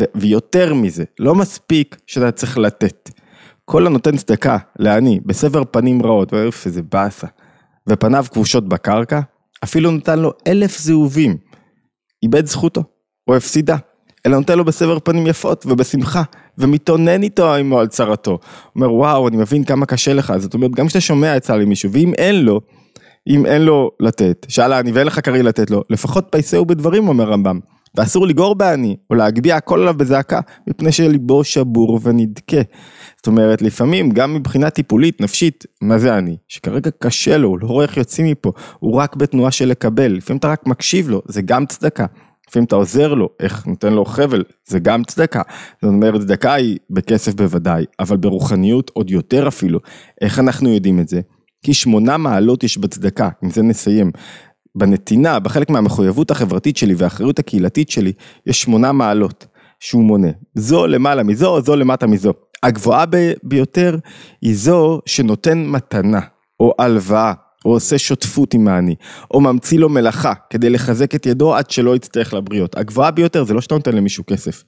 ו- 0.00 0.04
ויותר 0.14 0.74
מזה, 0.74 1.04
לא 1.18 1.34
מספיק 1.34 1.96
שאתה 2.06 2.32
צריך 2.32 2.58
לתת. 2.58 3.10
כל 3.64 3.86
הנותן 3.86 4.16
צדקה 4.16 4.58
לעני, 4.78 5.20
בסבר 5.26 5.62
פנים 5.70 6.02
רעות, 6.02 6.32
ואיפה 6.32 6.68
איזה 6.68 6.82
באסה, 6.82 7.26
ופניו 7.88 8.26
כבושות 8.32 8.68
בקרקע, 8.68 9.20
אפילו 9.64 9.90
נתן 9.90 10.18
לו 10.18 10.32
אלף 10.46 10.78
זהובים, 10.78 11.36
איבד 12.22 12.46
זכותו, 12.46 12.84
או 13.28 13.36
הפסידה, 13.36 13.76
אלא 14.26 14.36
נותן 14.36 14.58
לו 14.58 14.64
בסבר 14.64 14.98
פנים 14.98 15.26
יפות 15.26 15.66
ובשמחה, 15.66 16.22
ומתאונן 16.58 17.22
איתו 17.22 17.54
עמו 17.54 17.80
על 17.80 17.86
צרתו. 17.86 18.38
אומר 18.76 18.92
וואו 18.92 19.28
אני 19.28 19.36
מבין 19.36 19.64
כמה 19.64 19.86
קשה 19.86 20.14
לך, 20.14 20.32
זאת 20.36 20.54
אומרת 20.54 20.70
גם 20.70 20.86
כשאתה 20.86 21.00
שומע 21.00 21.34
עצה 21.34 21.56
למישהו, 21.56 21.92
ואם 21.92 22.12
אין 22.18 22.44
לו, 22.44 22.60
אם 23.28 23.46
אין 23.46 23.62
לו 23.62 23.90
לתת, 24.00 24.46
שאלה 24.48 24.80
אני 24.80 24.92
ואין 24.92 25.06
לך 25.06 25.20
כרי 25.24 25.42
לתת 25.42 25.70
לו, 25.70 25.82
לפחות 25.90 26.26
פייסהו 26.30 26.66
בדברים 26.66 27.08
אומר 27.08 27.24
רמב"ם. 27.24 27.60
ואסור 27.96 28.26
לגור 28.26 28.54
בעני, 28.54 28.96
או 29.10 29.14
להגביה 29.14 29.56
הכל 29.56 29.80
עליו 29.80 29.94
בזעקה, 29.94 30.40
מפני 30.66 30.92
שליבו 30.92 31.44
שבור 31.44 32.00
ונדכה. 32.02 32.60
זאת 33.16 33.26
אומרת, 33.26 33.62
לפעמים, 33.62 34.10
גם 34.10 34.34
מבחינה 34.34 34.70
טיפולית, 34.70 35.20
נפשית, 35.20 35.64
מה 35.82 35.98
זה 35.98 36.18
אני? 36.18 36.36
שכרגע 36.48 36.90
קשה 36.98 37.38
לו, 37.38 37.48
הוא 37.48 37.58
לא 37.58 37.66
רואה 37.66 37.84
איך 37.84 37.96
יוצאים 37.96 38.26
מפה, 38.26 38.52
הוא 38.78 38.94
רק 38.94 39.16
בתנועה 39.16 39.50
של 39.50 39.68
לקבל, 39.68 40.12
לפעמים 40.12 40.38
אתה 40.38 40.48
רק 40.48 40.66
מקשיב 40.66 41.08
לו, 41.08 41.22
זה 41.26 41.42
גם 41.42 41.66
צדקה. 41.66 42.06
לפעמים 42.48 42.64
אתה 42.64 42.76
עוזר 42.76 43.14
לו, 43.14 43.28
איך 43.40 43.66
נותן 43.66 43.92
לו 43.92 44.04
חבל, 44.04 44.44
זה 44.66 44.78
גם 44.78 45.04
צדקה. 45.04 45.42
זאת 45.82 45.88
אומרת, 45.88 46.20
צדקה 46.20 46.54
היא 46.54 46.78
בכסף 46.90 47.34
בוודאי, 47.34 47.84
אבל 48.00 48.16
ברוחניות 48.16 48.90
עוד 48.94 49.10
יותר 49.10 49.48
אפילו. 49.48 49.80
איך 50.20 50.38
אנחנו 50.38 50.68
יודעים 50.68 51.00
את 51.00 51.08
זה? 51.08 51.20
כי 51.62 51.74
שמונה 51.74 52.16
מעלות 52.16 52.64
יש 52.64 52.78
בצדקה, 52.78 53.28
עם 53.42 53.50
זה 53.50 53.62
נסיים. 53.62 54.10
בנתינה, 54.74 55.38
בחלק 55.38 55.70
מהמחויבות 55.70 56.30
החברתית 56.30 56.76
שלי 56.76 56.94
והאחריות 56.94 57.38
הקהילתית 57.38 57.90
שלי, 57.90 58.12
יש 58.46 58.62
שמונה 58.62 58.92
מעלות 58.92 59.46
שהוא 59.80 60.04
מונה. 60.04 60.28
זו 60.54 60.86
למעלה 60.86 61.22
מזו, 61.22 61.60
זו 61.60 61.76
למטה 61.76 62.06
מזו. 62.06 62.32
הגבוהה 62.62 63.04
ביותר 63.42 63.96
היא 64.42 64.56
זו 64.56 65.00
שנותן 65.06 65.64
מתנה, 65.66 66.20
או 66.60 66.74
הלוואה, 66.78 67.32
או 67.66 67.72
עושה 67.72 67.98
שותפות 67.98 68.54
עם 68.54 68.68
העני, 68.68 68.94
או 69.30 69.40
ממציא 69.40 69.78
לו 69.78 69.88
מלאכה 69.88 70.32
כדי 70.50 70.70
לחזק 70.70 71.14
את 71.14 71.26
ידו 71.26 71.54
עד 71.54 71.70
שלא 71.70 71.96
יצטרך 71.96 72.34
לבריות. 72.34 72.78
הגבוהה 72.78 73.10
ביותר 73.10 73.44
זה 73.44 73.54
לא 73.54 73.60
שאתה 73.60 73.74
נותן 73.74 73.96
למישהו 73.96 74.24
כסף, 74.26 74.64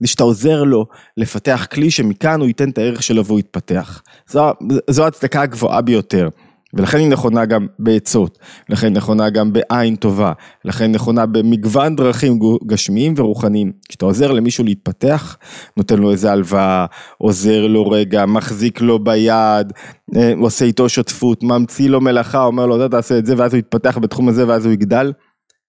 זה 0.00 0.08
שאתה 0.08 0.22
עוזר 0.22 0.64
לו 0.64 0.86
לפתח 1.16 1.66
כלי 1.72 1.90
שמכאן 1.90 2.40
הוא 2.40 2.48
ייתן 2.48 2.70
את 2.70 2.78
הערך 2.78 3.02
שלו 3.02 3.24
והוא 3.24 3.38
יתפתח. 3.40 4.02
זו, 4.28 4.52
זו 4.90 5.06
הצדקה 5.06 5.42
הגבוהה 5.42 5.80
ביותר. 5.80 6.28
ולכן 6.74 6.98
היא 6.98 7.08
נכונה 7.08 7.44
גם 7.44 7.66
בעצות, 7.78 8.38
לכן 8.68 8.86
היא 8.86 8.94
נכונה 8.94 9.30
גם 9.30 9.52
בעין 9.52 9.96
טובה, 9.96 10.32
לכן 10.64 10.84
היא 10.84 10.92
נכונה 10.92 11.26
במגוון 11.26 11.96
דרכים 11.96 12.38
גשמיים 12.66 13.14
ורוחניים. 13.16 13.72
כשאתה 13.88 14.04
עוזר 14.04 14.32
למישהו 14.32 14.64
להתפתח, 14.64 15.36
נותן 15.76 15.98
לו 15.98 16.10
איזה 16.10 16.32
הלוואה, 16.32 16.86
עוזר 17.18 17.66
לו 17.66 17.90
רגע, 17.90 18.26
מחזיק 18.26 18.80
לו 18.80 18.98
ביד, 18.98 19.72
אה, 20.16 20.32
עושה 20.40 20.64
איתו 20.64 20.88
שותפות, 20.88 21.42
ממציא 21.42 21.88
לו 21.88 22.00
מלאכה, 22.00 22.44
אומר 22.44 22.66
לו, 22.66 22.76
אתה 22.76 22.88
תעשה 22.88 23.18
את 23.18 23.26
זה, 23.26 23.34
ואז 23.36 23.54
הוא 23.54 23.58
יתפתח 23.58 23.98
בתחום 23.98 24.28
הזה, 24.28 24.48
ואז 24.48 24.66
הוא 24.66 24.72
יגדל, 24.72 25.12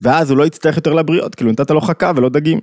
ואז 0.01 0.29
הוא 0.29 0.37
לא 0.37 0.45
יצטרך 0.45 0.75
יותר 0.75 0.93
לבריות, 0.93 1.35
כאילו 1.35 1.51
נתת 1.51 1.71
לו 1.71 1.81
חכה 1.81 2.11
ולא 2.15 2.29
דגים. 2.29 2.59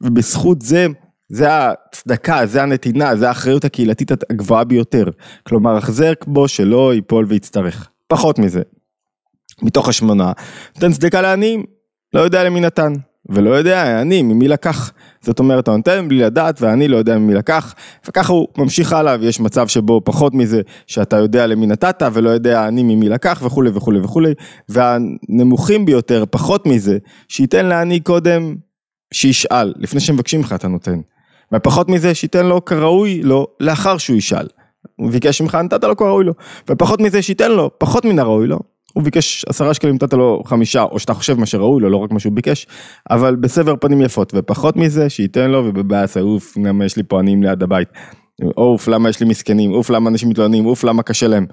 ובזכות 0.00 0.62
זה, 0.62 0.86
זה 1.28 1.48
הצדקה, 1.50 2.46
זה 2.46 2.62
הנתינה, 2.62 3.16
זה 3.16 3.28
האחריות 3.28 3.64
הקהילתית 3.64 4.10
הגבוהה 4.30 4.64
ביותר. 4.64 5.04
כלומר, 5.42 5.76
החזר 5.76 6.12
בו 6.26 6.48
שלא 6.48 6.94
ייפול 6.94 7.26
ויצטרך. 7.28 7.88
פחות 8.08 8.38
מזה. 8.38 8.62
מתוך 9.62 9.88
השמונה, 9.88 10.32
נותן 10.74 10.92
צדקה 10.92 11.20
לעניים, 11.20 11.64
לא 12.14 12.20
יודע 12.20 12.44
למי 12.44 12.60
נתן. 12.60 12.92
ולא 13.28 13.50
יודע, 13.50 14.00
אני, 14.00 14.22
ממי 14.22 14.48
לקח. 14.48 14.92
זאת 15.20 15.38
אומרת, 15.38 15.64
אתה 15.64 15.76
נותן 15.76 16.08
בלי 16.08 16.18
לדעת, 16.18 16.62
ואני 16.62 16.88
לא 16.88 16.96
יודע 16.96 17.18
ממי 17.18 17.34
לקח, 17.34 17.74
וככה 18.08 18.32
הוא 18.32 18.48
ממשיך 18.58 18.92
הלאה, 18.92 19.16
ויש 19.20 19.40
מצב 19.40 19.68
שבו 19.68 20.00
פחות 20.04 20.34
מזה, 20.34 20.60
שאתה 20.86 21.16
יודע 21.16 21.46
למי 21.46 21.66
נתת, 21.66 22.02
ולא 22.12 22.30
יודע 22.30 22.68
אני 22.68 22.82
ממי 22.82 23.08
לקח, 23.08 23.42
וכולי 23.44 23.70
וכולי 23.74 24.00
וכולי, 24.00 24.34
והנמוכים 24.68 25.86
ביותר, 25.86 26.24
פחות 26.30 26.66
מזה, 26.66 26.98
שייתן 27.28 27.66
לעני 27.66 28.00
קודם, 28.00 28.54
שישאל, 29.14 29.74
לפני 29.76 30.00
שמבקשים 30.00 30.40
לך 30.40 30.52
אתה 30.52 30.68
נותן. 30.68 31.00
ופחות 31.54 31.88
מזה 31.88 32.14
שייתן 32.14 32.46
לו 32.46 32.64
כראוי 32.64 33.22
לו 33.22 33.46
לאחר 33.60 33.98
שהוא 33.98 34.16
ישאל. 34.16 34.46
הוא 34.96 35.10
ביקש 35.10 35.40
ממך, 35.40 35.54
נתת 35.54 35.84
לו 35.84 35.96
כראוי 35.96 36.24
לו. 36.24 36.32
ופחות 36.70 37.00
מזה 37.00 37.22
שייתן 37.22 37.52
לו 37.52 37.70
פחות 37.78 38.04
מן 38.04 38.18
הראוי 38.18 38.46
לו. 38.46 38.58
הוא 38.92 39.02
ביקש 39.02 39.44
עשרה 39.48 39.74
שקלים, 39.74 39.94
נתת 39.94 40.12
לו 40.12 40.42
חמישה, 40.46 40.82
או 40.82 40.98
שאתה 40.98 41.14
חושב 41.14 41.38
מה 41.38 41.46
שראוי 41.46 41.82
לו, 41.82 41.90
לא 41.90 41.96
רק 41.96 42.10
מה 42.10 42.20
שהוא 42.20 42.32
ביקש, 42.32 42.66
אבל 43.10 43.36
בסבר 43.36 43.74
פנים 43.80 44.02
יפות, 44.02 44.32
ופחות 44.36 44.76
מזה 44.76 45.10
שייתן 45.10 45.50
לו, 45.50 45.64
ובבאסה, 45.66 46.16
אוף, 46.16 46.56
למה 46.56 46.84
יש 46.84 46.96
לי 46.96 47.02
פה 47.08 47.18
עניים 47.18 47.42
ליד 47.42 47.62
הבית. 47.62 47.88
אוף, 48.56 48.88
למה 48.88 49.08
יש 49.08 49.20
לי 49.20 49.26
מסכנים, 49.26 49.72
אוף, 49.72 49.90
למה 49.90 50.10
אנשים 50.10 50.28
מתלוננים, 50.28 50.66
אוף, 50.66 50.84
למה 50.84 51.02
קשה 51.02 51.28
להם. 51.28 51.46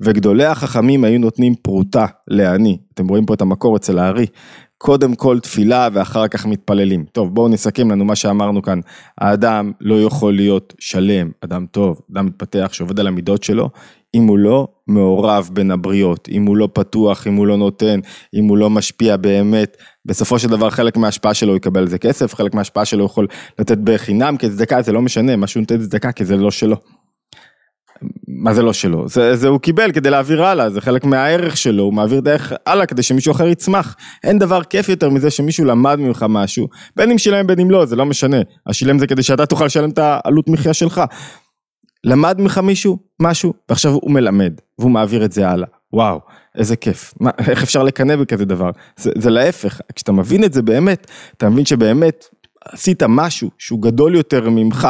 וגדולי 0.00 0.44
החכמים 0.44 1.04
היו 1.04 1.18
נותנים 1.18 1.54
פרוטה 1.54 2.06
לעני, 2.28 2.78
אתם 2.94 3.08
רואים 3.08 3.26
פה 3.26 3.34
את 3.34 3.40
המקור 3.40 3.76
אצל 3.76 3.98
הארי, 3.98 4.26
קודם 4.78 5.14
כל 5.14 5.38
תפילה 5.40 5.88
ואחר 5.92 6.28
כך 6.28 6.46
מתפללים. 6.46 7.04
טוב, 7.12 7.34
בואו 7.34 7.48
נסכם 7.48 7.90
לנו 7.90 8.04
מה 8.04 8.16
שאמרנו 8.16 8.62
כאן. 8.62 8.80
האדם 9.18 9.72
לא 9.80 10.02
יכול 10.02 10.34
להיות 10.34 10.74
שלם, 10.78 11.30
אדם 11.40 11.66
טוב, 11.70 12.00
אדם 12.12 12.26
מתפתח 12.26 12.68
שעובד 12.72 13.00
על 13.00 13.06
המידות 13.06 13.42
שלו, 13.42 13.70
אם 14.14 14.26
הוא 14.26 14.38
לא 14.38 14.68
מעורב 14.86 15.50
בין 15.52 15.70
הבריות, 15.70 16.28
אם 16.28 16.46
הוא 16.46 16.56
לא 16.56 16.68
פתוח, 16.72 17.26
אם 17.26 17.34
הוא 17.34 17.46
לא 17.46 17.56
נותן, 17.56 18.00
אם 18.34 18.44
הוא 18.44 18.56
לא 18.56 18.70
משפיע 18.70 19.16
באמת, 19.16 19.76
בסופו 20.04 20.38
של 20.38 20.48
דבר 20.48 20.70
חלק 20.70 20.96
מההשפעה 20.96 21.34
שלו 21.34 21.48
הוא 21.48 21.56
יקבל 21.56 21.80
על 21.80 21.88
זה 21.88 21.98
כסף, 21.98 22.34
חלק 22.34 22.54
מההשפעה 22.54 22.84
שלו 22.84 23.04
יכול 23.04 23.26
לתת 23.58 23.78
בחינם 23.78 24.36
כצדקה, 24.36 24.82
זה 24.82 24.92
לא 24.92 25.02
משנה, 25.02 25.36
מה 25.36 25.46
שהוא 25.46 25.60
נותן 25.60 25.78
צדקה 25.78 26.12
כי 26.12 26.24
זה 26.24 26.36
לא 26.36 26.50
שלו. 26.50 26.76
מה 28.28 28.54
זה 28.54 28.62
לא 28.62 28.72
שלו? 28.72 29.08
זה, 29.08 29.36
זה 29.36 29.48
הוא 29.48 29.60
קיבל 29.60 29.92
כדי 29.92 30.10
להעביר 30.10 30.44
הלאה, 30.44 30.70
זה 30.70 30.80
חלק 30.80 31.04
מהערך 31.04 31.56
שלו, 31.56 31.82
הוא 31.82 31.94
מעביר 31.94 32.20
דרך 32.20 32.52
הלאה 32.66 32.86
כדי 32.86 33.02
שמישהו 33.02 33.32
אחר 33.32 33.48
יצמח. 33.48 33.96
אין 34.24 34.38
דבר 34.38 34.62
כיף 34.62 34.88
יותר 34.88 35.10
מזה 35.10 35.30
שמישהו 35.30 35.64
למד 35.64 35.98
ממך 35.98 36.26
משהו, 36.28 36.68
בין 36.96 37.10
אם 37.10 37.18
שילם 37.18 37.46
בין 37.46 37.60
אם 37.60 37.70
לא, 37.70 37.86
זה 37.86 37.96
לא 37.96 38.06
משנה. 38.06 38.36
השילם 38.66 38.98
זה 38.98 39.06
כדי 39.06 39.22
שאתה 39.22 39.46
תוכל 39.46 39.64
לשלם 39.64 39.90
את 39.90 39.98
העלות 39.98 40.48
מחיה 40.48 40.74
שלך. 40.74 41.02
למד 42.04 42.40
ממך 42.40 42.58
מישהו 42.58 42.98
משהו, 43.20 43.52
ועכשיו 43.68 43.92
הוא 43.92 44.10
מלמד, 44.10 44.52
והוא 44.78 44.90
מעביר 44.90 45.24
את 45.24 45.32
זה 45.32 45.48
הלאה. 45.48 45.68
וואו, 45.92 46.20
איזה 46.54 46.76
כיף. 46.76 47.14
מה, 47.20 47.30
איך 47.48 47.62
אפשר 47.62 47.82
לקנא 47.82 48.16
בכזה 48.16 48.44
דבר? 48.44 48.70
זה, 48.96 49.10
זה 49.18 49.30
להפך, 49.30 49.80
כשאתה 49.94 50.12
מבין 50.12 50.44
את 50.44 50.52
זה 50.52 50.62
באמת, 50.62 51.06
אתה 51.36 51.48
מבין 51.48 51.64
שבאמת 51.64 52.24
עשית 52.72 53.02
משהו 53.08 53.50
שהוא 53.58 53.82
גדול 53.82 54.14
יותר 54.14 54.50
ממך, 54.50 54.88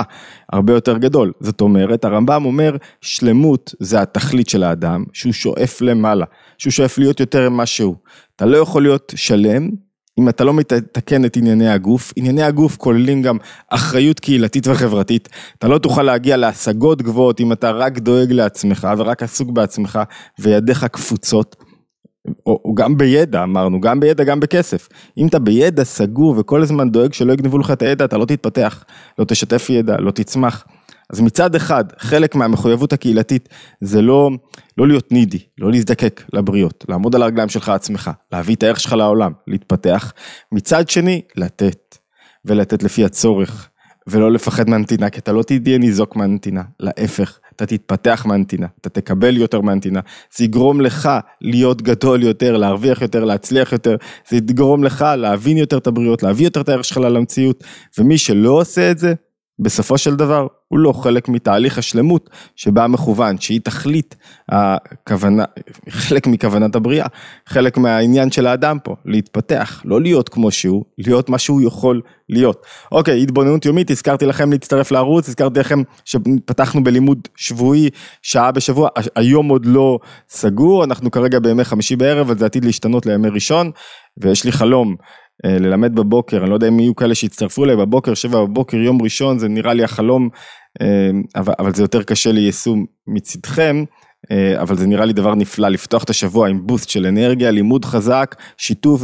הרבה 0.52 0.72
יותר 0.72 0.98
גדול. 0.98 1.32
זאת 1.40 1.60
אומרת, 1.60 2.04
הרמב"ם 2.04 2.44
אומר, 2.44 2.76
שלמות 3.00 3.74
זה 3.80 4.00
התכלית 4.00 4.48
של 4.48 4.62
האדם, 4.62 5.04
שהוא 5.12 5.32
שואף 5.32 5.80
למעלה, 5.80 6.24
שהוא 6.58 6.70
שואף 6.70 6.98
להיות 6.98 7.20
יותר 7.20 7.50
ממה 7.50 7.66
שהוא. 7.66 7.94
אתה 8.36 8.46
לא 8.46 8.56
יכול 8.56 8.82
להיות 8.82 9.12
שלם 9.16 9.70
אם 10.18 10.28
אתה 10.28 10.44
לא 10.44 10.54
מתקן 10.54 11.24
את 11.24 11.36
ענייני 11.36 11.68
הגוף, 11.68 12.12
ענייני 12.16 12.42
הגוף 12.42 12.76
כוללים 12.76 13.22
גם 13.22 13.36
אחריות 13.68 14.20
קהילתית 14.20 14.66
וחברתית, 14.66 15.28
אתה 15.58 15.68
לא 15.68 15.78
תוכל 15.78 16.02
להגיע 16.02 16.36
להשגות 16.36 17.02
גבוהות 17.02 17.40
אם 17.40 17.52
אתה 17.52 17.70
רק 17.70 17.98
דואג 17.98 18.32
לעצמך 18.32 18.88
ורק 18.98 19.22
עסוק 19.22 19.50
בעצמך 19.50 19.98
וידיך 20.38 20.84
קפוצות. 20.84 21.56
או, 22.46 22.60
או 22.64 22.74
גם 22.74 22.96
בידע 22.96 23.42
אמרנו, 23.42 23.80
גם 23.80 24.00
בידע, 24.00 24.24
גם 24.24 24.40
בכסף. 24.40 24.88
אם 25.18 25.26
אתה 25.26 25.38
בידע 25.38 25.84
סגור 25.84 26.34
וכל 26.38 26.62
הזמן 26.62 26.90
דואג 26.90 27.12
שלא 27.12 27.32
יגנבו 27.32 27.58
לך 27.58 27.70
את 27.70 27.82
הידע, 27.82 28.04
אתה 28.04 28.18
לא 28.18 28.24
תתפתח, 28.24 28.84
לא 29.18 29.24
תשתף 29.24 29.70
ידע, 29.70 29.96
לא 29.98 30.10
תצמח. 30.10 30.66
אז 31.10 31.20
מצד 31.20 31.54
אחד, 31.54 31.84
חלק 31.98 32.34
מהמחויבות 32.34 32.92
הקהילתית 32.92 33.48
זה 33.80 34.02
לא, 34.02 34.30
לא 34.78 34.88
להיות 34.88 35.12
נידי, 35.12 35.38
לא 35.58 35.70
להזדקק 35.70 36.22
לבריות, 36.32 36.84
לעמוד 36.88 37.14
על 37.14 37.22
הרגליים 37.22 37.48
שלך 37.48 37.68
עצמך, 37.68 38.10
להביא 38.32 38.54
את 38.54 38.62
הערך 38.62 38.80
שלך 38.80 38.92
לעולם, 38.92 39.32
להתפתח. 39.46 40.12
מצד 40.52 40.88
שני, 40.88 41.22
לתת, 41.36 41.98
ולתת 42.44 42.82
לפי 42.82 43.04
הצורך, 43.04 43.68
ולא 44.06 44.32
לפחד 44.32 44.70
מהנתינה, 44.70 45.10
כי 45.10 45.18
אתה 45.18 45.32
לא 45.32 45.42
תהיה 45.42 45.78
ניזוק 45.78 46.16
מהנתינה, 46.16 46.62
להפך, 46.80 47.38
אתה 47.56 47.66
תתפתח 47.66 48.26
מהנתינה, 48.26 48.66
אתה 48.80 48.88
תקבל 48.88 49.36
יותר 49.36 49.60
מהנתינה, 49.60 50.00
זה 50.36 50.44
יגרום 50.44 50.80
לך 50.80 51.08
להיות 51.40 51.82
גדול 51.82 52.22
יותר, 52.22 52.56
להרוויח 52.56 53.02
יותר, 53.02 53.24
להצליח 53.24 53.72
יותר, 53.72 53.96
זה 54.28 54.36
יגרום 54.36 54.84
לך 54.84 55.04
להבין 55.18 55.56
יותר 55.56 55.78
את 55.78 55.86
הבריאות, 55.86 56.22
להביא 56.22 56.46
יותר 56.46 56.60
את 56.60 56.68
הערך 56.68 56.84
שלך 56.84 56.98
למציאות, 56.98 57.64
ומי 57.98 58.18
שלא 58.18 58.50
עושה 58.50 58.90
את 58.90 58.98
זה, 58.98 59.14
בסופו 59.58 59.98
של 59.98 60.16
דבר 60.16 60.46
הוא 60.68 60.78
לא 60.78 60.92
חלק 60.92 61.28
מתהליך 61.28 61.78
השלמות 61.78 62.30
שבה 62.56 62.86
מכוון, 62.86 63.38
שהיא 63.38 63.60
תכלית 63.64 64.16
הכוונה, 64.48 65.44
חלק 65.88 66.26
מכוונת 66.26 66.76
הבריאה, 66.76 67.06
חלק 67.46 67.78
מהעניין 67.78 68.30
של 68.30 68.46
האדם 68.46 68.78
פה, 68.84 68.96
להתפתח, 69.04 69.82
לא 69.84 70.00
להיות 70.00 70.28
כמו 70.28 70.50
שהוא, 70.50 70.84
להיות 70.98 71.28
מה 71.28 71.38
שהוא 71.38 71.62
יכול 71.62 72.00
להיות. 72.28 72.66
אוקיי, 72.92 73.22
התבוננות 73.22 73.64
יומית, 73.64 73.90
הזכרתי 73.90 74.26
לכם 74.26 74.52
להצטרף 74.52 74.90
לערוץ, 74.90 75.28
הזכרתי 75.28 75.60
לכם 75.60 75.82
שפתחנו 76.04 76.84
בלימוד 76.84 77.28
שבועי, 77.36 77.90
שעה 78.22 78.52
בשבוע, 78.52 78.88
היום 79.16 79.48
עוד 79.48 79.66
לא 79.66 79.98
סגור, 80.28 80.84
אנחנו 80.84 81.10
כרגע 81.10 81.38
בימי 81.38 81.64
חמישי 81.64 81.96
בערב, 81.96 82.26
אבל 82.26 82.38
זה 82.38 82.46
עתיד 82.46 82.64
להשתנות 82.64 83.06
לימי 83.06 83.28
ראשון, 83.28 83.70
ויש 84.18 84.44
לי 84.44 84.52
חלום. 84.52 84.96
אה, 85.46 85.58
ללמד 85.58 85.94
בבוקר, 85.94 86.42
אני 86.42 86.50
לא 86.50 86.54
יודע 86.54 86.68
אם 86.68 86.80
יהיו 86.80 86.96
כאלה 86.96 87.14
שיצטרפו 87.14 87.64
אליי 87.64 87.76
בבוקר, 87.76 88.14
שבע 88.14 88.40
בבוקר, 88.44 88.76
יום 88.76 89.02
ראשון, 89.02 89.38
זה 89.38 89.48
נראה 89.48 89.74
לי 89.74 89.84
החלום, 89.84 90.28
אה, 90.80 90.86
אבל, 91.36 91.74
זה 91.74 91.82
יותר 91.82 92.02
קשה 92.02 92.32
ליישום 92.32 92.84
מצדכם, 93.06 93.84
אה, 94.30 94.62
אבל 94.62 94.76
זה 94.76 94.86
נראה 94.86 95.04
לי 95.04 95.12
דבר 95.12 95.34
נפלא, 95.34 95.68
לפתוח 95.68 96.04
את 96.04 96.10
השבוע 96.10 96.48
עם 96.48 96.66
בוסט 96.66 96.88
של 96.88 97.06
אנרגיה, 97.06 97.50
לימוד 97.50 97.84
חזק, 97.84 98.36
שיתוף, 98.56 99.02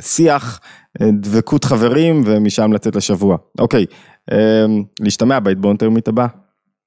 שיח, 0.00 0.60
דבקות 1.02 1.64
חברים, 1.64 2.22
ומשם 2.26 2.72
לצאת 2.72 2.96
לשבוע. 2.96 3.36
אוקיי, 3.58 3.86
להשתמע 5.00 5.40
בהתבוננות 5.40 5.82
היומית 5.82 6.08
הבאה. 6.08 6.26